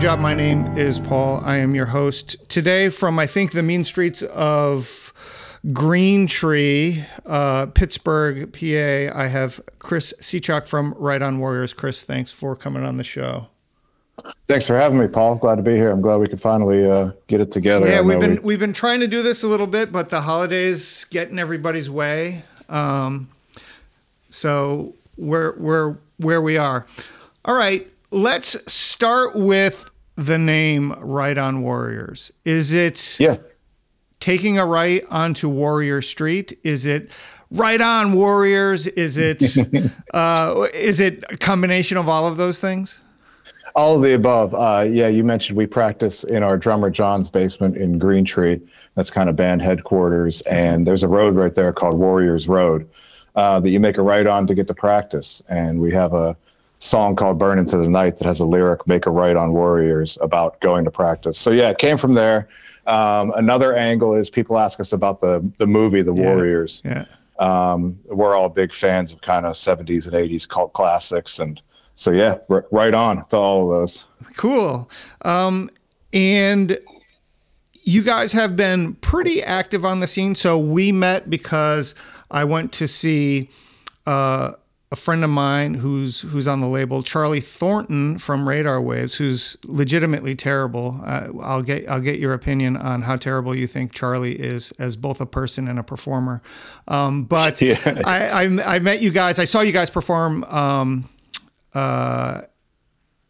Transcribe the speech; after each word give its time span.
Job. 0.00 0.18
My 0.18 0.32
name 0.32 0.78
is 0.78 0.98
Paul. 0.98 1.42
I 1.44 1.58
am 1.58 1.74
your 1.74 1.84
host. 1.84 2.48
Today, 2.48 2.88
from 2.88 3.18
I 3.18 3.26
think 3.26 3.52
the 3.52 3.62
mean 3.62 3.84
streets 3.84 4.22
of 4.22 5.12
Green 5.74 6.26
Tree, 6.26 7.04
uh, 7.26 7.66
Pittsburgh, 7.66 8.50
PA, 8.50 9.14
I 9.14 9.26
have 9.26 9.60
Chris 9.78 10.14
Sichok 10.18 10.66
from 10.66 10.94
Right 10.96 11.20
On 11.20 11.38
Warriors. 11.38 11.74
Chris, 11.74 12.02
thanks 12.02 12.30
for 12.30 12.56
coming 12.56 12.82
on 12.82 12.96
the 12.96 13.04
show. 13.04 13.48
Thanks 14.48 14.66
for 14.66 14.78
having 14.78 14.98
me, 14.98 15.06
Paul. 15.06 15.34
Glad 15.34 15.56
to 15.56 15.62
be 15.62 15.74
here. 15.76 15.90
I'm 15.90 16.00
glad 16.00 16.16
we 16.16 16.28
could 16.28 16.40
finally 16.40 16.90
uh, 16.90 17.10
get 17.26 17.42
it 17.42 17.50
together. 17.50 17.86
Yeah, 17.86 18.00
we've 18.00 18.18
been 18.18 18.42
we, 18.42 18.54
have 18.54 18.60
been 18.60 18.72
trying 18.72 19.00
to 19.00 19.06
do 19.06 19.22
this 19.22 19.42
a 19.42 19.48
little 19.48 19.66
bit, 19.66 19.92
but 19.92 20.08
the 20.08 20.22
holidays 20.22 21.04
get 21.10 21.28
in 21.28 21.38
everybody's 21.38 21.90
way. 21.90 22.44
Um, 22.70 23.28
so 24.30 24.94
we're 25.18 25.54
we're 25.58 25.98
where 26.16 26.40
we 26.40 26.56
are. 26.56 26.86
All 27.44 27.54
right, 27.54 27.86
let's 28.10 28.72
start 28.72 29.36
with 29.36 29.89
the 30.26 30.38
name 30.38 30.92
Right 30.98 31.38
On 31.38 31.62
Warriors. 31.62 32.30
Is 32.44 32.72
it 32.72 33.18
yeah. 33.18 33.36
taking 34.20 34.58
a 34.58 34.66
right 34.66 35.02
onto 35.10 35.48
Warrior 35.48 36.02
Street? 36.02 36.58
Is 36.62 36.84
it 36.84 37.10
right 37.50 37.80
on 37.80 38.12
Warriors? 38.12 38.86
Is 38.86 39.16
it 39.16 39.42
uh, 40.14 40.66
is 40.74 41.00
it 41.00 41.24
a 41.30 41.36
combination 41.36 41.96
of 41.96 42.08
all 42.08 42.26
of 42.28 42.36
those 42.36 42.60
things? 42.60 43.00
All 43.74 43.96
of 43.96 44.02
the 44.02 44.14
above. 44.14 44.54
Uh, 44.54 44.86
yeah, 44.90 45.08
you 45.08 45.24
mentioned 45.24 45.56
we 45.56 45.66
practice 45.66 46.24
in 46.24 46.42
our 46.42 46.58
drummer 46.58 46.90
John's 46.90 47.30
basement 47.30 47.76
in 47.76 47.98
Green 47.98 48.24
Tree. 48.24 48.60
That's 48.96 49.10
kind 49.10 49.30
of 49.30 49.36
band 49.36 49.62
headquarters. 49.62 50.42
And 50.42 50.86
there's 50.86 51.04
a 51.04 51.08
road 51.08 51.36
right 51.36 51.54
there 51.54 51.72
called 51.72 51.96
Warriors 51.96 52.48
Road 52.48 52.88
uh, 53.36 53.60
that 53.60 53.70
you 53.70 53.78
make 53.78 53.96
a 53.96 54.02
right 54.02 54.26
on 54.26 54.48
to 54.48 54.54
get 54.54 54.66
to 54.66 54.74
practice. 54.74 55.40
And 55.48 55.80
we 55.80 55.92
have 55.92 56.12
a 56.12 56.36
song 56.80 57.14
called 57.14 57.38
Burn 57.38 57.58
Into 57.58 57.76
the 57.76 57.88
Night 57.88 58.16
that 58.18 58.26
has 58.26 58.40
a 58.40 58.44
lyric, 58.44 58.86
Make 58.86 59.06
a 59.06 59.10
Right 59.10 59.36
on 59.36 59.52
Warriors, 59.52 60.18
about 60.20 60.60
going 60.60 60.84
to 60.84 60.90
practice. 60.90 61.38
So, 61.38 61.50
yeah, 61.50 61.70
it 61.70 61.78
came 61.78 61.96
from 61.96 62.14
there. 62.14 62.48
Um, 62.86 63.32
another 63.36 63.74
angle 63.74 64.14
is 64.14 64.30
people 64.30 64.58
ask 64.58 64.80
us 64.80 64.92
about 64.92 65.20
the, 65.20 65.48
the 65.58 65.66
movie, 65.66 66.02
The 66.02 66.12
Warriors. 66.14 66.82
Yeah. 66.84 67.04
Um, 67.38 67.98
we're 68.06 68.34
all 68.34 68.48
big 68.48 68.72
fans 68.72 69.12
of 69.12 69.20
kind 69.20 69.46
of 69.46 69.54
70s 69.54 70.06
and 70.06 70.14
80s 70.14 70.48
cult 70.48 70.72
classics. 70.72 71.38
And 71.38 71.60
so, 71.94 72.10
yeah, 72.10 72.38
r- 72.48 72.66
right 72.70 72.94
on 72.94 73.24
to 73.28 73.36
all 73.36 73.72
of 73.72 73.80
those. 73.80 74.06
Cool. 74.36 74.90
Um, 75.22 75.70
and 76.12 76.78
you 77.82 78.02
guys 78.02 78.32
have 78.32 78.56
been 78.56 78.94
pretty 78.96 79.42
active 79.42 79.84
on 79.84 80.00
the 80.00 80.06
scene. 80.06 80.34
So 80.34 80.58
we 80.58 80.92
met 80.92 81.30
because 81.30 81.94
I 82.30 82.44
went 82.44 82.72
to 82.74 82.88
see 82.88 83.50
uh, 84.06 84.52
a 84.92 84.96
friend 84.96 85.22
of 85.22 85.30
mine 85.30 85.74
who's 85.74 86.22
who's 86.22 86.48
on 86.48 86.60
the 86.60 86.66
label, 86.66 87.02
Charlie 87.04 87.40
Thornton 87.40 88.18
from 88.18 88.48
Radar 88.48 88.80
Waves, 88.80 89.14
who's 89.14 89.56
legitimately 89.64 90.34
terrible. 90.34 91.00
Uh, 91.06 91.28
I'll 91.40 91.62
get 91.62 91.88
I'll 91.88 92.00
get 92.00 92.18
your 92.18 92.32
opinion 92.32 92.76
on 92.76 93.02
how 93.02 93.14
terrible 93.16 93.54
you 93.54 93.68
think 93.68 93.92
Charlie 93.92 94.34
is 94.40 94.72
as 94.80 94.96
both 94.96 95.20
a 95.20 95.26
person 95.26 95.68
and 95.68 95.78
a 95.78 95.84
performer. 95.84 96.42
Um, 96.88 97.22
but 97.24 97.62
Yeah. 97.62 97.78
I, 98.04 98.44
I 98.46 98.74
I 98.76 98.78
met 98.80 99.00
you 99.00 99.10
guys. 99.12 99.38
I 99.38 99.44
saw 99.44 99.60
you 99.60 99.72
guys 99.72 99.90
perform. 99.90 100.42
Um, 100.44 101.08
uh, 101.72 102.42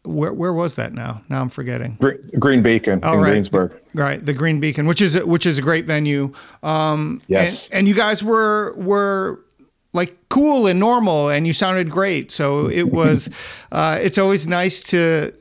where 0.03 0.33
where 0.33 0.51
was 0.53 0.75
that 0.77 0.93
now? 0.93 1.21
Now 1.29 1.41
I'm 1.41 1.49
forgetting. 1.49 1.97
Gre- 2.01 2.37
Green 2.39 2.63
Beacon 2.63 2.93
in 2.93 2.99
right. 3.01 3.19
Greensburg. 3.19 3.79
Right, 3.93 4.25
the 4.25 4.33
Green 4.33 4.59
Beacon, 4.59 4.87
which 4.87 4.99
is 4.99 5.15
which 5.25 5.45
is 5.45 5.59
a 5.59 5.61
great 5.61 5.85
venue. 5.85 6.33
Um, 6.63 7.21
Yes. 7.27 7.67
and, 7.67 7.79
and 7.79 7.87
you 7.87 7.93
guys 7.93 8.23
were 8.23 8.73
were 8.77 9.45
like 9.93 10.15
cool 10.29 10.67
and 10.67 10.79
normal, 10.79 11.29
and 11.29 11.45
you 11.45 11.53
sounded 11.53 11.89
great. 11.89 12.31
So 12.31 12.67
it 12.69 12.91
was. 12.93 13.29
uh, 13.71 13.99
it's 14.01 14.17
always 14.17 14.47
nice 14.47 14.81
to 14.83 15.33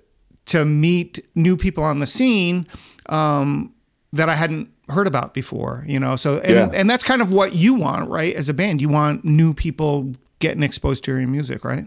to 0.47 0.65
meet 0.65 1.25
new 1.35 1.57
people 1.57 1.85
on 1.85 2.01
the 2.01 2.07
scene 2.07 2.67
um, 3.07 3.73
that 4.13 4.29
I 4.29 4.35
hadn't 4.35 4.69
heard 4.89 5.07
about 5.07 5.33
before. 5.35 5.85
You 5.87 6.01
know, 6.01 6.17
so 6.17 6.39
and, 6.39 6.51
Yeah. 6.55 6.71
and 6.81 6.91
that's 6.91 7.05
kind 7.05 7.23
of 7.23 7.33
what 7.33 7.55
you 7.55 7.75
want, 7.75 8.11
right? 8.11 8.35
As 8.35 8.49
a 8.49 8.55
band, 8.55 8.81
you 8.81 8.89
want 8.89 9.25
new 9.25 9.55
people 9.55 10.13
getting 10.41 10.63
exposed 10.63 11.05
to 11.05 11.17
your 11.17 11.29
music, 11.29 11.65
right? 11.65 11.85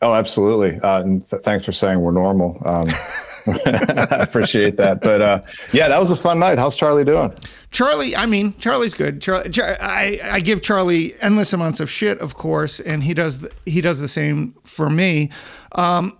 Oh, 0.00 0.14
absolutely. 0.14 0.78
Uh, 0.80 1.02
and 1.02 1.28
th- 1.28 1.42
thanks 1.42 1.64
for 1.64 1.72
saying 1.72 2.00
we're 2.00 2.12
normal. 2.12 2.60
Um, 2.64 2.88
I 3.48 4.18
appreciate 4.20 4.76
that. 4.76 5.00
But 5.00 5.20
uh, 5.20 5.42
yeah, 5.72 5.88
that 5.88 5.98
was 5.98 6.10
a 6.10 6.16
fun 6.16 6.38
night. 6.38 6.58
How's 6.58 6.76
Charlie 6.76 7.04
doing? 7.04 7.32
Charlie, 7.70 8.14
I 8.14 8.26
mean, 8.26 8.56
Charlie's 8.58 8.94
good. 8.94 9.20
Charlie, 9.20 9.50
Char- 9.50 9.76
I, 9.80 10.20
I 10.22 10.40
give 10.40 10.62
Charlie 10.62 11.14
endless 11.20 11.52
amounts 11.52 11.80
of 11.80 11.90
shit, 11.90 12.18
of 12.20 12.34
course, 12.34 12.80
and 12.80 13.02
he 13.02 13.12
does 13.14 13.40
the, 13.40 13.52
he 13.66 13.80
does 13.80 13.98
the 14.00 14.08
same 14.08 14.54
for 14.64 14.88
me. 14.88 15.30
Um, 15.72 16.16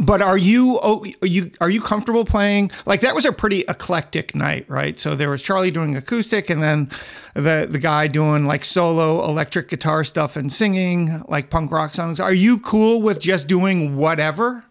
but 0.00 0.22
are 0.22 0.38
you 0.38 0.80
oh, 0.82 1.04
are 1.22 1.26
you 1.26 1.50
are 1.60 1.70
you 1.70 1.80
comfortable 1.80 2.24
playing 2.24 2.70
like 2.86 3.00
that 3.00 3.14
was 3.14 3.24
a 3.24 3.32
pretty 3.32 3.60
eclectic 3.68 4.34
night, 4.34 4.68
right? 4.68 4.98
So 4.98 5.14
there 5.14 5.30
was 5.30 5.42
Charlie 5.42 5.70
doing 5.70 5.96
acoustic, 5.96 6.50
and 6.50 6.62
then 6.62 6.90
the 7.34 7.66
the 7.70 7.78
guy 7.78 8.08
doing 8.08 8.46
like 8.46 8.64
solo 8.64 9.24
electric 9.24 9.68
guitar 9.68 10.04
stuff 10.04 10.36
and 10.36 10.52
singing 10.52 11.22
like 11.28 11.50
punk 11.50 11.70
rock 11.70 11.94
songs. 11.94 12.20
Are 12.20 12.34
you 12.34 12.58
cool 12.58 13.02
with 13.02 13.20
just 13.20 13.48
doing 13.48 13.96
whatever? 13.96 14.64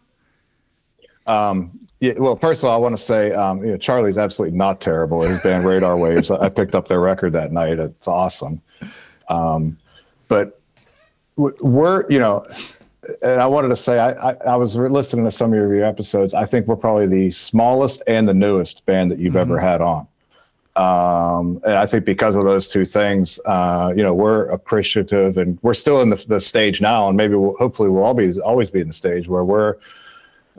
Yeah, 2.04 2.16
well, 2.18 2.36
first 2.36 2.64
of 2.64 2.70
all, 2.70 2.76
I 2.76 2.80
want 2.80 2.98
to 2.98 3.02
say, 3.02 3.32
um, 3.32 3.64
you 3.64 3.72
know, 3.72 3.78
Charlie's 3.78 4.18
absolutely 4.18 4.58
not 4.58 4.82
terrible. 4.82 5.22
His 5.22 5.42
band 5.42 5.66
Radar 5.66 5.98
Waves. 5.98 6.30
I 6.32 6.50
picked 6.50 6.76
up 6.76 6.90
their 6.90 7.00
record 7.00 7.32
that 7.32 7.54
night. 7.54 7.80
It's 7.80 8.10
awesome. 8.10 8.62
Um, 9.30 9.78
but 10.28 10.60
we're, 11.38 12.06
you 12.12 12.20
know, 12.20 12.46
and 13.22 13.41
I 13.41 13.47
wanted 13.47 13.69
to 13.69 13.75
say, 13.75 14.00
I, 14.00 14.31
I, 14.31 14.36
I 14.47 14.56
was 14.56 14.78
re- 14.78 14.90
listening 14.90 15.25
to 15.25 15.31
some 15.31 15.52
of 15.52 15.58
your 15.58 15.84
episodes. 15.84 16.34
I 16.34 16.46
think 16.46 16.68
we're 16.68 16.75
probably 16.75 17.08
the 17.08 17.31
smallest 17.31 18.03
and 18.08 18.28
the 18.28 18.34
newest 18.34 18.86
band 18.86 19.12
that 19.12 19.19
you've 19.19 19.36
ever 19.36 19.59
had 19.59 19.81
on. 19.81 20.08
Um, 20.75 21.62
and 21.66 21.74
I 21.74 21.86
think 21.86 22.06
because 22.06 22.36
of 22.36 22.46
those 22.46 22.68
two 22.68 22.86
things, 22.86 23.40
uh, 23.46 23.94
you 23.96 24.02
know, 24.02 24.13
we're 24.13 24.46
appreciative 24.46 25.38
and 25.38 25.59
we're 25.62 25.75
still 25.75 26.02
in 26.02 26.09
the, 26.09 26.25
the 26.28 26.42
stage 26.42 26.81
now. 26.81 27.08
And 27.08 27.18
maybe 27.18 27.36
we'll, 27.36 27.56
hopefully 27.58 27.90
we'll 27.90 28.03
all 28.03 28.16
be, 28.16 28.40
always 28.42 28.72
be 28.72 28.81
in 28.81 28.88
the 28.88 28.94
stage 28.94 29.28
where 29.28 29.44
we're, 29.44 29.75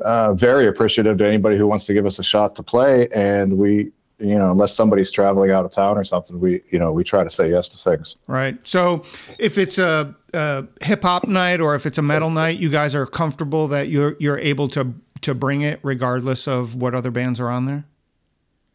uh, 0.02 0.34
very 0.34 0.66
appreciative 0.66 1.18
to 1.18 1.26
anybody 1.26 1.56
who 1.56 1.66
wants 1.66 1.86
to 1.86 1.94
give 1.94 2.06
us 2.06 2.18
a 2.18 2.22
shot 2.22 2.54
to 2.56 2.62
play. 2.62 3.08
And 3.14 3.58
we, 3.58 3.90
you 4.24 4.36
know, 4.36 4.50
unless 4.50 4.74
somebody's 4.74 5.10
traveling 5.10 5.50
out 5.50 5.64
of 5.64 5.72
town 5.72 5.98
or 5.98 6.04
something, 6.04 6.40
we, 6.40 6.62
you 6.70 6.78
know, 6.78 6.92
we 6.92 7.04
try 7.04 7.22
to 7.22 7.30
say 7.30 7.50
yes 7.50 7.68
to 7.68 7.76
things. 7.76 8.16
Right. 8.26 8.58
So 8.64 9.04
if 9.38 9.58
it's 9.58 9.78
a, 9.78 10.14
a 10.32 10.66
hip 10.82 11.02
hop 11.02 11.28
night 11.28 11.60
or 11.60 11.74
if 11.74 11.86
it's 11.86 11.98
a 11.98 12.02
metal 12.02 12.30
night, 12.30 12.58
you 12.58 12.70
guys 12.70 12.94
are 12.94 13.06
comfortable 13.06 13.68
that 13.68 13.88
you're 13.88 14.16
you're 14.18 14.38
able 14.38 14.68
to 14.68 14.94
to 15.22 15.34
bring 15.34 15.62
it 15.62 15.80
regardless 15.82 16.48
of 16.48 16.76
what 16.76 16.94
other 16.94 17.10
bands 17.10 17.40
are 17.40 17.50
on 17.50 17.66
there. 17.66 17.84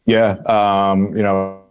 Yeah. 0.06 0.32
Um, 0.46 1.16
you 1.16 1.22
know, 1.22 1.62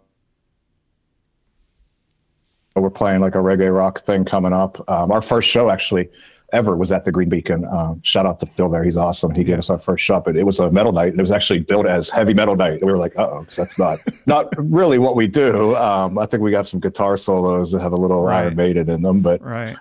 we're 2.76 2.90
playing 2.90 3.20
like 3.20 3.34
a 3.34 3.38
reggae 3.38 3.74
rock 3.74 4.00
thing 4.00 4.24
coming 4.24 4.52
up. 4.52 4.88
Um, 4.88 5.10
our 5.12 5.22
first 5.22 5.48
show 5.48 5.70
actually 5.70 6.08
ever 6.52 6.76
was 6.76 6.92
at 6.92 7.04
the 7.04 7.12
Green 7.12 7.28
Beacon. 7.28 7.64
Um, 7.66 8.00
shout 8.02 8.26
out 8.26 8.40
to 8.40 8.46
Phil 8.46 8.68
there. 8.68 8.82
He's 8.84 8.96
awesome. 8.96 9.34
He 9.34 9.44
gave 9.44 9.58
us 9.58 9.70
our 9.70 9.78
first 9.78 10.04
shot, 10.04 10.24
but 10.24 10.36
it 10.36 10.44
was 10.44 10.58
a 10.58 10.70
metal 10.70 10.92
night 10.92 11.08
and 11.08 11.18
it 11.18 11.22
was 11.22 11.30
actually 11.30 11.60
billed 11.60 11.86
as 11.86 12.10
heavy 12.10 12.34
metal 12.34 12.56
night. 12.56 12.74
And 12.80 12.84
we 12.84 12.92
were 12.92 12.98
like, 12.98 13.16
uh 13.18 13.28
oh, 13.30 13.40
because 13.40 13.56
that's 13.56 13.78
not, 13.78 13.98
not 14.26 14.48
really 14.58 14.98
what 14.98 15.16
we 15.16 15.26
do. 15.26 15.76
Um, 15.76 16.18
I 16.18 16.26
think 16.26 16.42
we 16.42 16.50
got 16.50 16.66
some 16.66 16.80
guitar 16.80 17.16
solos 17.16 17.72
that 17.72 17.80
have 17.80 17.92
a 17.92 17.96
little 17.96 18.24
Right. 18.24 18.44
Iron 18.44 18.56
Maiden 18.56 18.90
in 18.90 19.02
them, 19.02 19.20
but 19.20 19.42
Right. 19.42 19.76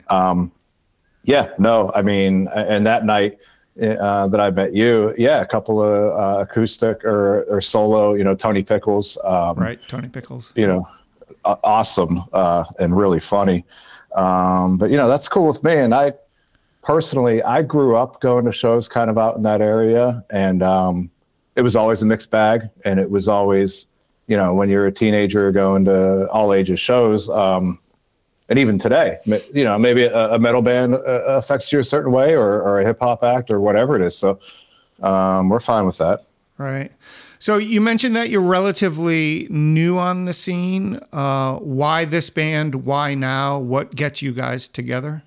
Yeah, 1.23 1.49
no, 1.59 1.91
I 1.93 2.01
mean, 2.01 2.47
and 2.55 2.85
that 2.85 3.05
night 3.05 3.37
uh, 3.81 4.27
that 4.27 4.39
I 4.39 4.51
met 4.51 4.73
you, 4.73 5.13
yeah, 5.17 5.41
a 5.41 5.45
couple 5.45 5.81
of 5.81 6.17
uh, 6.17 6.41
acoustic 6.41 7.03
or, 7.05 7.43
or 7.43 7.61
solo, 7.61 8.13
you 8.13 8.23
know, 8.23 8.35
Tony 8.35 8.63
Pickles, 8.63 9.17
um, 9.23 9.55
right. 9.57 9.79
Tony 9.87 10.07
Pickles. 10.07 10.53
you 10.55 10.65
know, 10.65 10.87
awesome 11.45 12.23
uh, 12.33 12.63
and 12.79 12.97
really 12.97 13.19
funny. 13.19 13.65
Um, 14.15 14.77
but 14.77 14.89
you 14.89 14.97
know, 14.97 15.07
that's 15.07 15.27
cool 15.27 15.47
with 15.47 15.63
me. 15.63 15.73
And 15.73 15.93
I 15.93 16.13
personally, 16.89 17.43
I 17.43 17.61
grew 17.61 17.95
up 17.95 18.19
going 18.19 18.45
to 18.45 18.51
shows 18.51 18.87
kind 18.87 19.11
of 19.11 19.17
out 19.19 19.37
in 19.37 19.43
that 19.43 19.61
area, 19.61 20.25
and 20.31 20.63
um, 20.63 21.11
it 21.55 21.61
was 21.61 21.75
always 21.75 22.01
a 22.01 22.05
mixed 22.07 22.31
bag, 22.31 22.67
and 22.83 22.99
it 22.99 23.11
was 23.11 23.27
always, 23.27 23.85
you 24.25 24.35
know, 24.35 24.55
when 24.55 24.69
you're 24.69 24.87
a 24.87 24.91
teenager 24.91 25.51
going 25.51 25.85
to 25.85 26.27
all 26.31 26.51
ages 26.51 26.79
shows. 26.79 27.29
Um, 27.29 27.79
and 28.49 28.57
even 28.57 28.79
today, 28.79 29.19
you 29.53 29.63
know, 29.63 29.77
maybe 29.77 30.05
a, 30.05 30.33
a 30.33 30.39
metal 30.39 30.63
band 30.63 30.95
uh, 30.95 30.97
affects 31.37 31.71
you 31.71 31.77
a 31.77 31.83
certain 31.83 32.11
way, 32.11 32.33
or, 32.33 32.59
or 32.59 32.79
a 32.79 32.85
hip 32.85 32.97
hop 32.99 33.23
act, 33.23 33.51
or 33.51 33.61
whatever 33.61 33.95
it 33.95 34.01
is. 34.01 34.17
So 34.17 34.39
um, 35.03 35.49
we're 35.49 35.59
fine 35.59 35.85
with 35.85 35.99
that. 35.99 36.21
Right. 36.57 36.91
So 37.37 37.57
you 37.57 37.81
mentioned 37.81 38.15
that 38.15 38.31
you're 38.31 38.41
relatively 38.41 39.45
new 39.51 39.99
on 39.99 40.25
the 40.25 40.33
scene. 40.33 40.99
Uh, 41.13 41.57
why 41.57 42.05
this 42.05 42.31
band? 42.31 42.83
Why 42.83 43.13
now? 43.13 43.59
What 43.59 43.93
gets 43.93 44.23
you 44.23 44.31
guys 44.33 44.67
together? 44.67 45.21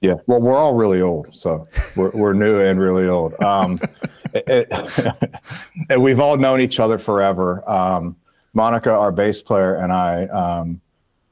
Yeah, 0.00 0.14
well, 0.26 0.40
we're 0.40 0.56
all 0.56 0.74
really 0.74 1.00
old, 1.00 1.34
so 1.34 1.66
we're, 1.96 2.10
we're 2.10 2.32
new 2.34 2.58
and 2.60 2.78
really 2.80 3.06
old. 3.08 3.34
Um, 3.42 3.80
it- 4.34 4.44
it- 4.70 5.30
and 5.90 6.02
we've 6.02 6.20
all 6.20 6.36
known 6.36 6.60
each 6.60 6.78
other 6.80 6.98
forever. 6.98 7.68
Um, 7.68 8.16
Monica, 8.52 8.90
our 8.92 9.12
bass 9.12 9.42
player, 9.42 9.74
and 9.76 9.92
I. 9.92 10.24
Um, 10.26 10.80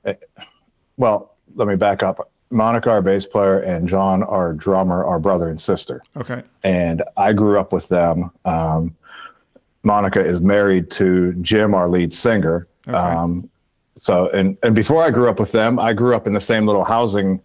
it- 0.05 0.28
well, 0.96 1.34
let 1.55 1.69
me 1.69 1.76
back 1.76 2.02
up. 2.02 2.31
Monica, 2.50 2.90
our 2.90 3.02
bass 3.02 3.26
player, 3.26 3.58
and 3.61 3.88
John, 3.88 4.22
our 4.22 4.52
drummer, 4.52 5.05
are 5.05 5.19
brother 5.19 5.49
and 5.50 5.60
sister. 5.60 6.02
Okay. 6.17 6.43
And 6.62 7.02
I 7.17 7.32
grew 7.32 7.58
up 7.58 7.72
with 7.72 7.88
them. 7.88 8.31
Um, 8.44 8.94
Monica 9.82 10.20
is 10.20 10.40
married 10.40 10.90
to 10.93 11.32
Jim, 11.34 11.75
our 11.75 11.88
lead 11.88 12.14
singer. 12.14 12.67
Okay. 12.87 12.96
Um, 12.96 13.50
so, 13.96 14.28
and 14.31 14.56
and 14.62 14.75
before 14.75 15.02
I 15.02 15.10
grew 15.10 15.28
up 15.28 15.38
with 15.38 15.52
them, 15.52 15.78
I 15.78 15.93
grew 15.93 16.14
up 16.14 16.26
in 16.26 16.32
the 16.32 16.40
same 16.40 16.64
little 16.67 16.84
housing 16.84 17.40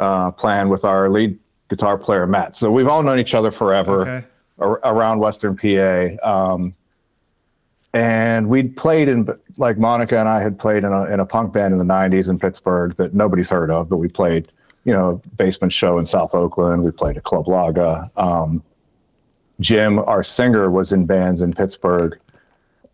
uh, 0.00 0.30
plan 0.32 0.68
with 0.68 0.84
our 0.84 1.08
lead 1.08 1.38
guitar 1.68 1.96
player 1.96 2.26
Matt. 2.26 2.56
So 2.56 2.72
we've 2.72 2.88
all 2.88 3.02
known 3.04 3.20
each 3.20 3.34
other 3.34 3.52
forever 3.52 4.00
Okay. 4.02 4.26
ar- 4.58 4.80
around 4.82 5.20
Western 5.20 5.56
PA. 5.56 6.16
Um, 6.28 6.74
and 7.92 8.48
we'd 8.48 8.76
played 8.76 9.08
in 9.08 9.28
like 9.56 9.78
Monica 9.78 10.18
and 10.18 10.28
I 10.28 10.40
had 10.42 10.58
played 10.58 10.84
in 10.84 10.92
a 10.92 11.04
in 11.12 11.20
a 11.20 11.26
punk 11.26 11.52
band 11.52 11.72
in 11.72 11.78
the 11.78 11.84
'90s 11.84 12.28
in 12.28 12.38
Pittsburgh 12.38 12.94
that 12.96 13.14
nobody's 13.14 13.48
heard 13.50 13.70
of, 13.70 13.88
but 13.88 13.96
we 13.98 14.08
played, 14.08 14.50
you 14.84 14.92
know, 14.92 15.20
basement 15.36 15.72
show 15.72 15.98
in 15.98 16.06
South 16.06 16.34
Oakland. 16.34 16.84
We 16.84 16.92
played 16.92 17.16
at 17.16 17.24
Club 17.24 17.46
Laga. 17.46 18.08
Um, 18.16 18.62
Jim, 19.58 19.98
our 19.98 20.22
singer, 20.22 20.70
was 20.70 20.92
in 20.92 21.04
bands 21.06 21.40
in 21.42 21.52
Pittsburgh. 21.52 22.18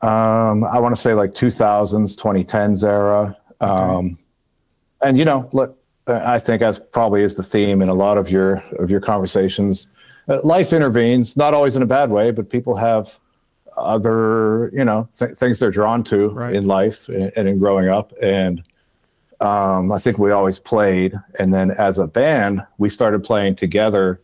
Um, 0.02 0.64
I 0.64 0.78
want 0.80 0.94
to 0.96 1.00
say 1.00 1.14
like 1.14 1.32
2000s, 1.32 2.16
2010s 2.18 2.82
era. 2.82 3.36
Um, 3.60 4.18
and 5.02 5.16
you 5.18 5.24
know, 5.26 5.48
look, 5.52 5.78
I 6.08 6.38
think 6.38 6.62
as 6.62 6.78
probably 6.78 7.22
is 7.22 7.36
the 7.36 7.42
theme 7.42 7.82
in 7.82 7.88
a 7.88 7.94
lot 7.94 8.16
of 8.18 8.30
your 8.30 8.62
of 8.78 8.90
your 8.90 9.00
conversations. 9.00 9.88
Uh, 10.28 10.40
life 10.42 10.72
intervenes, 10.72 11.36
not 11.36 11.54
always 11.54 11.76
in 11.76 11.82
a 11.82 11.86
bad 11.86 12.10
way, 12.10 12.30
but 12.30 12.50
people 12.50 12.76
have 12.76 13.18
other 13.76 14.70
you 14.72 14.84
know 14.84 15.08
th- 15.16 15.36
things 15.36 15.58
they're 15.58 15.70
drawn 15.70 16.02
to 16.04 16.28
Right. 16.30 16.54
in 16.54 16.66
life 16.66 17.08
and, 17.08 17.32
and 17.36 17.48
in 17.48 17.58
growing 17.58 17.88
up. 17.88 18.12
And 18.22 18.62
um, 19.40 19.92
I 19.92 19.98
think 19.98 20.18
we 20.18 20.30
always 20.30 20.58
played, 20.58 21.14
and 21.38 21.52
then 21.52 21.70
as 21.72 21.98
a 21.98 22.06
band, 22.06 22.64
we 22.78 22.88
started 22.88 23.22
playing 23.24 23.56
together 23.56 24.20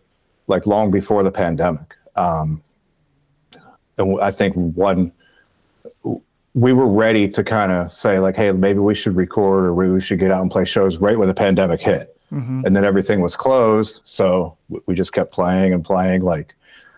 like 0.46 0.67
long 0.67 0.90
before 0.90 1.23
the 1.23 1.31
pandemic. 1.31 1.94
Um, 2.17 2.62
and 3.99 4.20
I 4.20 4.31
think 4.31 4.55
one 4.56 5.12
we 6.54 6.72
were 6.72 6.87
ready 6.88 7.28
to 7.31 7.43
kind 7.43 7.72
of 7.72 7.90
say 7.90 8.19
like, 8.19 8.37
hey, 8.37 8.52
maybe 8.52 8.78
we 8.78 8.94
should 8.94 9.16
record 9.16 9.64
or 9.64 9.75
we 9.75 10.00
should 10.00 10.19
get 10.19 10.31
out 10.31 10.43
and 10.43 10.50
play 10.50 10.64
shows 10.66 10.99
right 10.99 11.19
when 11.19 11.28
the 11.28 11.34
pandemic 11.34 11.81
hit. 11.81 12.16
And 12.31 12.75
then 12.75 12.82
everything 12.82 13.20
was 13.20 13.37
closed, 13.37 14.00
so 14.06 14.56
we 14.87 14.94
just 14.94 15.12
kept 15.12 15.32
playing 15.32 15.75
and 15.75 15.84
playing. 15.84 16.22
Like 16.22 16.54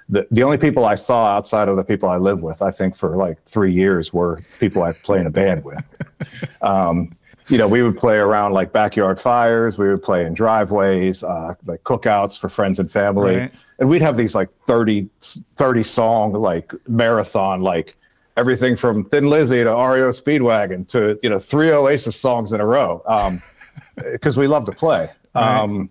the 0.08 0.28
the 0.30 0.44
only 0.44 0.58
people 0.58 0.84
I 0.84 0.94
saw 0.94 1.26
outside 1.36 1.68
of 1.68 1.76
the 1.76 1.82
people 1.82 2.08
I 2.08 2.18
live 2.18 2.40
with, 2.44 2.62
I 2.62 2.70
think 2.70 2.94
for 2.94 3.16
like 3.16 3.42
three 3.42 3.72
years, 3.72 4.12
were 4.12 4.42
people 4.60 4.84
I 4.84 4.92
play 4.92 5.18
in 5.20 5.26
a 5.26 5.30
band 5.30 5.64
with. 5.64 5.88
um, 6.62 7.16
you 7.48 7.58
know, 7.58 7.66
we 7.66 7.82
would 7.82 7.98
play 7.98 8.16
around 8.18 8.52
like 8.52 8.72
backyard 8.72 9.18
fires. 9.20 9.76
We 9.76 9.88
would 9.88 10.04
play 10.04 10.24
in 10.24 10.34
driveways, 10.34 11.24
uh, 11.24 11.56
like 11.66 11.82
cookouts 11.82 12.38
for 12.38 12.48
friends 12.48 12.78
and 12.78 12.88
family 12.88 13.36
Right. 13.36 13.52
and 13.80 13.88
we'd 13.88 14.02
have 14.02 14.16
these 14.16 14.36
like 14.36 14.50
30 14.50 15.08
30 15.56 15.82
song 15.82 16.32
like 16.32 16.72
marathon 16.86 17.60
like 17.60 17.96
everything 18.36 18.76
from 18.76 19.04
thin 19.04 19.28
lizzy 19.30 19.62
to 19.62 19.70
REO 19.70 20.10
speedwagon 20.10 20.86
to 20.88 21.18
you 21.22 21.30
know 21.30 21.38
three 21.38 21.70
oasis 21.70 22.16
songs 22.16 22.52
in 22.52 22.60
a 22.60 22.66
row 22.66 23.02
um 23.06 23.40
because 24.12 24.36
we 24.36 24.46
love 24.46 24.64
to 24.66 24.72
play 24.72 25.08
Right. 25.34 25.58
um 25.58 25.90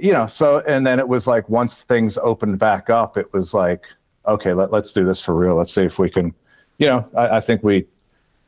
you 0.00 0.12
know 0.12 0.26
so 0.26 0.60
and 0.66 0.86
then 0.86 0.98
it 0.98 1.06
was 1.08 1.26
like 1.26 1.48
once 1.48 1.82
things 1.82 2.18
opened 2.18 2.58
back 2.58 2.90
up 2.90 3.16
it 3.16 3.32
was 3.32 3.52
like 3.54 3.84
okay 4.26 4.52
let, 4.52 4.72
let's 4.72 4.92
do 4.92 5.04
this 5.04 5.20
for 5.20 5.34
real 5.34 5.54
let's 5.56 5.72
see 5.72 5.82
if 5.84 5.98
we 5.98 6.08
can 6.10 6.34
you 6.78 6.86
know 6.88 7.08
i, 7.16 7.36
I 7.36 7.40
think 7.40 7.62
we 7.62 7.86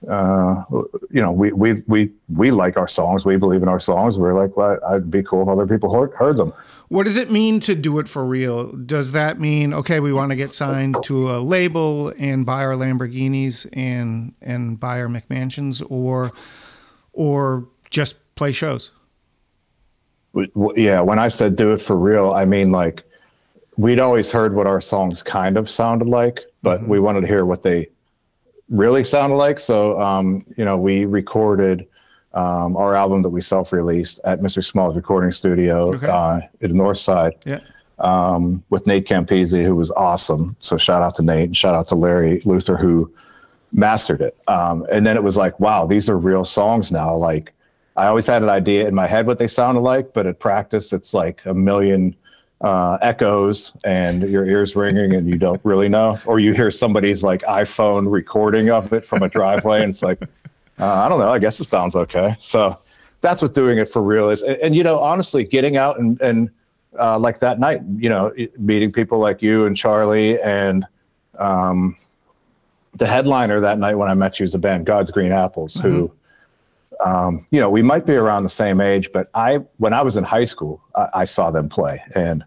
uh 0.08 0.62
you 1.10 1.22
know 1.22 1.32
we 1.32 1.52
we 1.52 1.82
we 1.87 2.10
we 2.28 2.50
like 2.50 2.76
our 2.76 2.87
songs 2.87 3.25
we 3.25 3.37
believe 3.37 3.62
in 3.62 3.69
our 3.69 3.81
songs 3.81 4.19
we're 4.19 4.38
like 4.38 4.56
well 4.56 4.78
i'd 4.88 5.10
be 5.10 5.22
cool 5.22 5.43
if 5.43 5.48
other 5.48 5.66
people 5.66 5.93
heard, 5.93 6.12
heard 6.14 6.37
them 6.37 6.52
What 6.88 7.04
does 7.04 7.16
it 7.16 7.31
mean 7.31 7.58
to 7.60 7.75
do 7.75 7.98
it 7.98 8.06
for 8.06 8.25
real? 8.25 8.70
Does 8.70 9.10
that 9.12 9.40
mean 9.40 9.75
okay, 9.75 9.98
we 9.98 10.12
want 10.12 10.31
to 10.31 10.37
get 10.37 10.54
signed 10.54 10.96
to 11.04 11.31
a 11.31 11.38
label 11.40 12.12
and 12.16 12.46
buy 12.46 12.62
our 12.64 12.75
Lamborghinis 12.75 13.66
and 13.72 14.34
and 14.40 14.78
buy 14.78 15.00
our 15.00 15.08
McMansions, 15.08 15.82
or 15.90 16.31
or 17.12 17.66
just 17.90 18.14
play 18.37 18.52
shows? 18.52 18.92
Yeah 20.76 21.00
when 21.00 21.19
i 21.19 21.28
said 21.28 21.56
do 21.56 21.72
it 21.72 21.81
for 21.81 21.96
real 21.96 22.32
i 22.34 22.44
mean 22.44 22.70
like 22.70 23.02
we'd 23.78 23.99
always 23.99 24.31
heard 24.31 24.54
what 24.54 24.66
our 24.66 24.81
songs 24.81 25.22
kind 25.22 25.56
of 25.56 25.69
sounded 25.69 26.06
like 26.08 26.40
but 26.62 26.87
we 26.87 27.00
wanted 27.00 27.22
to 27.22 27.26
hear 27.26 27.44
what 27.46 27.62
they 27.62 27.88
really 28.68 29.04
sounded 29.04 29.36
like 29.36 29.58
so 29.60 30.00
um, 30.00 30.44
you 30.56 30.64
know 30.64 30.76
we 30.76 31.04
recorded 31.04 31.86
um, 32.34 32.76
our 32.76 32.94
album 32.94 33.22
that 33.22 33.30
we 33.30 33.40
self-released 33.40 34.20
at 34.24 34.40
mr 34.40 34.62
small's 34.64 34.94
recording 34.96 35.30
studio 35.32 35.94
Okay. 35.94 36.08
uh, 36.08 36.40
in 36.60 36.70
the 36.72 36.76
north 36.76 36.98
side 36.98 37.34
Yeah. 37.44 37.60
um, 37.98 38.62
with 38.68 38.86
Nate 38.86 39.06
Campese, 39.06 39.62
who 39.64 39.74
was 39.74 39.90
awesome. 39.92 40.56
So 40.60 40.76
shout 40.76 41.02
out 41.02 41.14
to 41.16 41.22
Nate 41.22 41.44
and 41.44 41.56
shout 41.56 41.74
out 41.74 41.88
to 41.88 41.94
Larry 41.94 42.42
Luther, 42.44 42.76
who 42.76 43.10
mastered 43.72 44.20
it. 44.20 44.36
Um, 44.48 44.84
and 44.92 45.06
then 45.06 45.16
it 45.16 45.22
was 45.24 45.36
like, 45.36 45.58
wow, 45.60 45.86
these 45.86 46.08
are 46.10 46.18
real 46.18 46.44
songs 46.44 46.90
now. 46.92 47.14
Like 47.14 47.52
I 47.96 48.06
always 48.08 48.26
had 48.26 48.42
an 48.42 48.48
idea 48.50 48.86
in 48.86 48.94
my 48.94 49.06
head 49.06 49.26
what 49.26 49.38
they 49.38 49.46
sounded 49.46 49.80
like, 49.80 50.12
but 50.12 50.26
at 50.26 50.38
practice, 50.40 50.92
it's 50.92 51.14
like 51.14 51.40
a 51.46 51.54
million 51.54 52.14
uh, 52.61 52.99
echoes 53.03 53.76
and 53.85 54.29
your 54.29 54.47
ears 54.47 54.75
ringing 54.75 55.14
and 55.14 55.29
you 55.29 55.37
don't 55.37 55.61
really 55.64 55.88
know. 55.88 56.19
Or 56.26 56.38
you 56.38 56.55
hear 56.55 56.70
somebody's 56.70 57.23
like 57.23 57.43
iPhone 57.43 58.11
recording 58.11 58.70
of 58.70 58.93
it 58.93 59.05
from 59.05 59.23
a 59.23 59.29
driveway 59.29 59.82
and 59.82 59.91
it's 59.91 60.03
like, 60.03 60.23
uh, 60.79 60.87
I 60.87 61.08
don't 61.08 61.19
know. 61.19 61.31
I 61.31 61.38
guess 61.38 61.61
it 61.61 61.64
sounds 61.64 61.94
okay. 61.97 62.37
So 62.38 62.79
that's 63.20 63.43
what 63.43 63.55
doing 63.55 63.79
it 63.79 63.88
for 63.88 64.03
real 64.03 64.31
is. 64.31 64.43
And, 64.43 64.56
and 64.58 64.76
you 64.76 64.82
know, 64.82 64.99
honestly, 64.99 65.44
getting 65.44 65.76
out 65.76 65.99
and, 65.99 66.20
and 66.20 66.50
uh, 66.99 67.19
like 67.19 67.41
that 67.41 67.58
night, 67.58 67.82
you 67.97 68.08
know, 68.08 68.32
meeting 68.59 68.91
people 68.93 69.19
like 69.19 69.43
you 69.43 69.67
and 69.67 69.76
Charlie 69.76 70.41
and 70.41 70.87
um, 71.38 71.97
the 72.94 73.06
headliner 73.06 73.61
that 73.61 73.79
night 73.79 73.97
when 73.97 74.09
I 74.09 74.14
met 74.14 74.38
you 74.38 74.44
was 74.44 74.52
the 74.52 74.59
band 74.59 74.87
God's 74.87 75.11
Green 75.11 75.32
Apples, 75.32 75.75
who, 75.76 76.11
um, 77.04 77.44
you 77.50 77.60
know, 77.60 77.69
we 77.70 77.82
might 77.82 78.06
be 78.06 78.14
around 78.14 78.43
the 78.44 78.48
same 78.50 78.81
age, 78.81 79.10
but 79.12 79.28
I, 79.34 79.56
when 79.78 79.93
I 79.93 80.02
was 80.02 80.16
in 80.16 80.25
high 80.25 80.44
school, 80.44 80.81
I, 80.94 81.08
I 81.14 81.25
saw 81.25 81.50
them 81.50 81.69
play 81.69 82.02
and, 82.14 82.44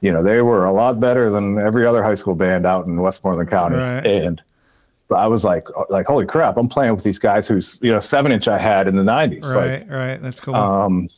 you 0.00 0.12
know, 0.12 0.22
they 0.22 0.42
were 0.42 0.64
a 0.64 0.72
lot 0.72 1.00
better 1.00 1.30
than 1.30 1.58
every 1.58 1.86
other 1.86 2.02
high 2.02 2.14
school 2.14 2.34
band 2.34 2.66
out 2.66 2.86
in 2.86 3.00
Westmoreland 3.00 3.48
County. 3.48 3.76
Right. 3.76 4.06
And 4.06 4.42
but 5.08 5.16
I 5.16 5.28
was 5.28 5.44
like, 5.44 5.68
like, 5.88 6.06
holy 6.06 6.26
crap, 6.26 6.56
I'm 6.56 6.68
playing 6.68 6.92
with 6.92 7.04
these 7.04 7.18
guys 7.20 7.46
whose, 7.46 7.78
you 7.82 7.92
know, 7.92 8.00
seven 8.00 8.32
inch 8.32 8.48
I 8.48 8.58
had 8.58 8.88
in 8.88 8.96
the 8.96 9.04
90s. 9.04 9.44
Like, 9.44 9.54
Right. 9.54 9.88
right. 9.88 10.22
That's 10.22 10.40
cool. 10.40 10.54
um, 10.56 11.08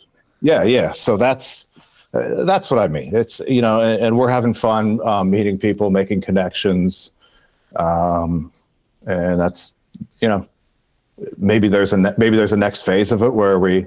yeah, 0.43 0.63
yeah. 0.63 0.93
So 0.93 1.17
that's 1.17 1.67
uh, 2.15 2.45
that's 2.45 2.71
what 2.71 2.79
I 2.81 2.87
mean. 2.89 3.15
It's 3.15 3.41
you 3.49 3.61
know, 3.61 3.81
and, 3.81 4.01
and 4.01 4.19
we're 4.19 4.29
having 4.31 4.55
fun 4.55 5.01
um, 5.07 5.31
meeting 5.31 5.59
people, 5.59 5.91
making 5.91 6.21
connections, 6.21 7.11
um, 7.77 8.53
and 9.07 9.41
that's 9.41 9.75
you 10.21 10.29
know, 10.29 10.47
maybe 11.37 11.69
there's 11.69 11.93
a 11.93 11.97
ne- 11.97 12.15
maybe 12.19 12.37
there's 12.37 12.53
a 12.53 12.57
next 12.57 12.83
phase 12.85 13.13
of 13.13 13.23
it 13.23 13.35
where 13.35 13.59
we 13.59 13.87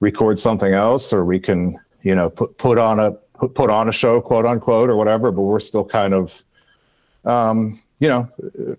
record 0.00 0.38
something 0.38 0.72
else, 0.72 1.12
or 1.12 1.24
we 1.24 1.38
can 1.40 1.78
you 2.02 2.14
know 2.14 2.30
put 2.30 2.56
put 2.58 2.78
on 2.78 2.98
a 3.00 3.12
put, 3.38 3.54
put 3.54 3.70
on 3.70 3.88
a 3.88 3.92
show, 3.92 4.20
quote 4.20 4.46
unquote, 4.46 4.90
or 4.90 4.96
whatever. 4.96 5.30
But 5.32 5.42
we're 5.42 5.60
still 5.60 5.84
kind 5.84 6.14
of, 6.14 6.42
um, 7.24 7.80
you 7.98 8.08
know. 8.08 8.28
uh, 8.70 8.74